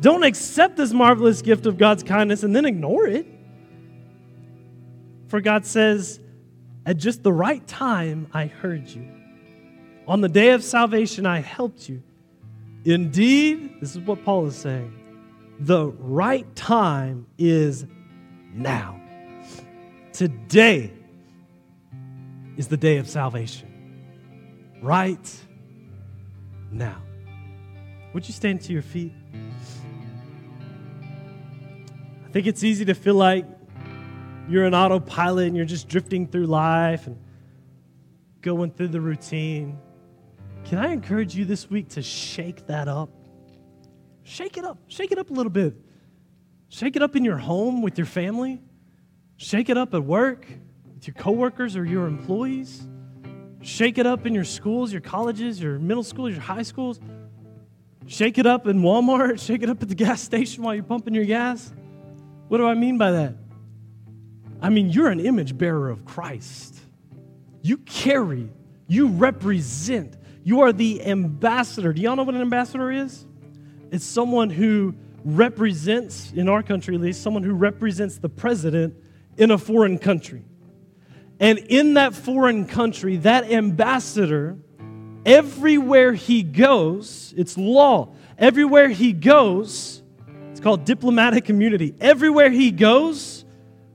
[0.00, 3.26] Don't accept this marvelous gift of God's kindness and then ignore it.
[5.28, 6.20] For God says,
[6.86, 9.06] At just the right time, I heard you.
[10.06, 12.02] On the day of salvation, I helped you.
[12.84, 14.94] Indeed, this is what Paul is saying
[15.60, 17.84] the right time is
[18.54, 19.00] now.
[20.12, 20.92] Today
[22.56, 23.68] is the day of salvation.
[24.80, 25.36] Right
[26.70, 27.02] now.
[28.14, 29.12] Would you stand to your feet?
[32.28, 33.46] I think it's easy to feel like
[34.50, 37.16] you're an autopilot and you're just drifting through life and
[38.42, 39.78] going through the routine.
[40.66, 43.08] Can I encourage you this week to shake that up?
[44.24, 44.76] Shake it up.
[44.88, 45.74] Shake it up a little bit.
[46.68, 48.60] Shake it up in your home with your family.
[49.38, 50.46] Shake it up at work
[50.94, 52.86] with your coworkers or your employees.
[53.62, 57.00] Shake it up in your schools, your colleges, your middle schools, your high schools.
[58.06, 59.40] Shake it up in Walmart.
[59.46, 61.72] Shake it up at the gas station while you're pumping your gas.
[62.48, 63.34] What do I mean by that?
[64.60, 66.78] I mean, you're an image bearer of Christ.
[67.62, 68.50] You carry,
[68.86, 71.92] you represent, you are the ambassador.
[71.92, 73.26] Do y'all know what an ambassador is?
[73.90, 74.94] It's someone who
[75.24, 78.94] represents, in our country at least, someone who represents the president
[79.36, 80.42] in a foreign country.
[81.40, 84.58] And in that foreign country, that ambassador,
[85.24, 88.14] everywhere he goes, it's law.
[88.38, 90.02] Everywhere he goes,
[90.58, 91.94] it's called diplomatic immunity.
[92.00, 93.44] Everywhere he goes,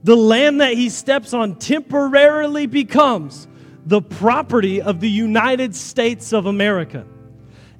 [0.01, 3.49] the land that he steps on temporarily becomes
[3.85, 7.05] the property of the United States of America.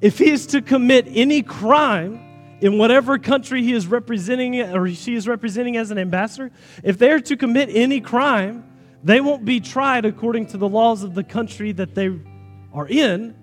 [0.02, 5.16] If he is to commit any crime in whatever country he is representing or she
[5.16, 6.52] is representing as an ambassador,
[6.84, 8.70] if they are to commit any crime,
[9.02, 12.10] they won't be tried according to the laws of the country that they
[12.74, 13.34] are in.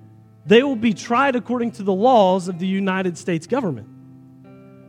[0.44, 3.88] They will be tried according to the laws of the United States government.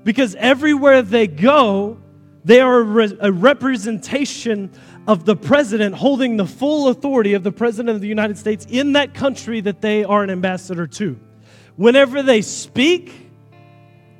[0.03, 1.97] Because everywhere they go,
[2.43, 4.71] they are a, re- a, representation
[5.07, 8.93] of the president holding the full authority of the president of the United States in
[8.93, 11.19] that country that they are an ambassador to.
[11.75, 13.13] Whenever they speak,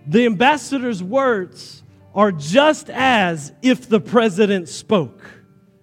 [0.08, 5.24] the ambassador's words are just as if the president spoke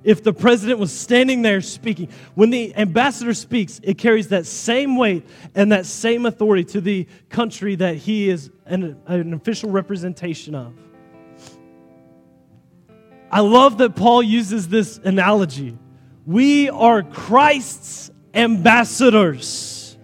[0.04, 2.08] if the president was standing there speaking.
[2.34, 7.06] When the ambassador speaks, it carries that same weight and that same authority to the
[7.28, 10.72] country that he is an, an official representation of.
[13.30, 15.76] I love that Paul uses this analogy.
[16.24, 19.98] We are Christ's ambassadors.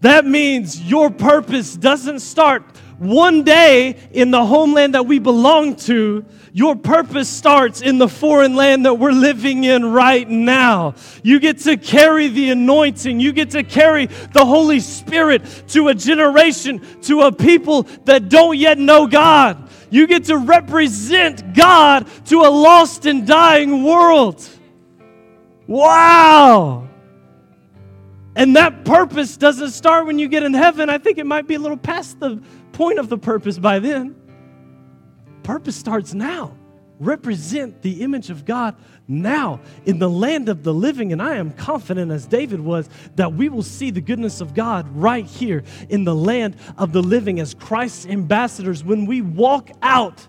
[0.00, 6.24] That means your purpose doesn't start one day in the homeland that we belong to,
[6.52, 10.94] your purpose starts in the foreign land that we're living in right now.
[11.24, 13.18] You get to carry the anointing.
[13.18, 18.56] You get to carry the Holy Spirit to a generation, to a people that don't
[18.56, 19.68] yet know God.
[19.90, 24.48] You get to represent God to a lost and dying world.
[25.66, 26.88] Wow.
[28.36, 30.90] And that purpose doesn't start when you get in heaven.
[30.90, 32.42] I think it might be a little past the
[32.74, 34.14] point of the purpose by then.
[35.42, 36.56] Purpose starts now.
[37.00, 38.76] Represent the image of God
[39.08, 41.12] now in the land of the living.
[41.12, 44.88] And I am confident, as David was, that we will see the goodness of God
[44.94, 48.84] right here in the land of the living as Christ's ambassadors.
[48.84, 50.26] When we walk out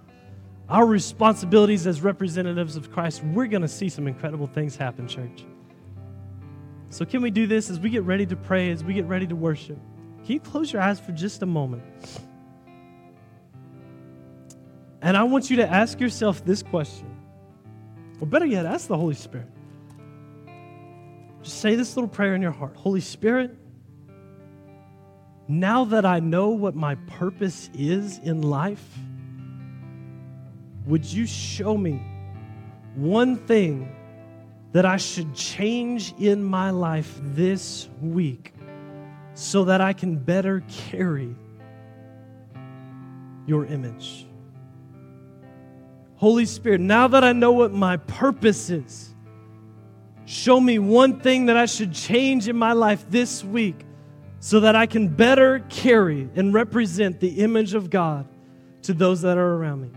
[0.68, 5.46] our responsibilities as representatives of Christ, we're going to see some incredible things happen, church.
[6.90, 9.28] So, can we do this as we get ready to pray, as we get ready
[9.28, 9.78] to worship?
[10.26, 11.84] Can you close your eyes for just a moment?
[15.02, 17.10] And I want you to ask yourself this question.
[18.20, 19.48] Or better yet, ask the Holy Spirit.
[21.44, 23.56] Just say this little prayer in your heart Holy Spirit,
[25.48, 28.84] now that I know what my purpose is in life,
[30.88, 32.02] would you show me
[32.96, 33.96] one thing
[34.72, 38.54] that I should change in my life this week
[39.36, 41.36] so that I can better carry
[43.46, 44.26] your image?
[46.26, 49.14] Holy Spirit, now that I know what my purpose is,
[50.26, 53.86] show me one thing that I should change in my life this week
[54.40, 58.28] so that I can better carry and represent the image of God
[58.82, 59.92] to those that are around me.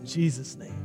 [0.00, 0.77] In Jesus' name.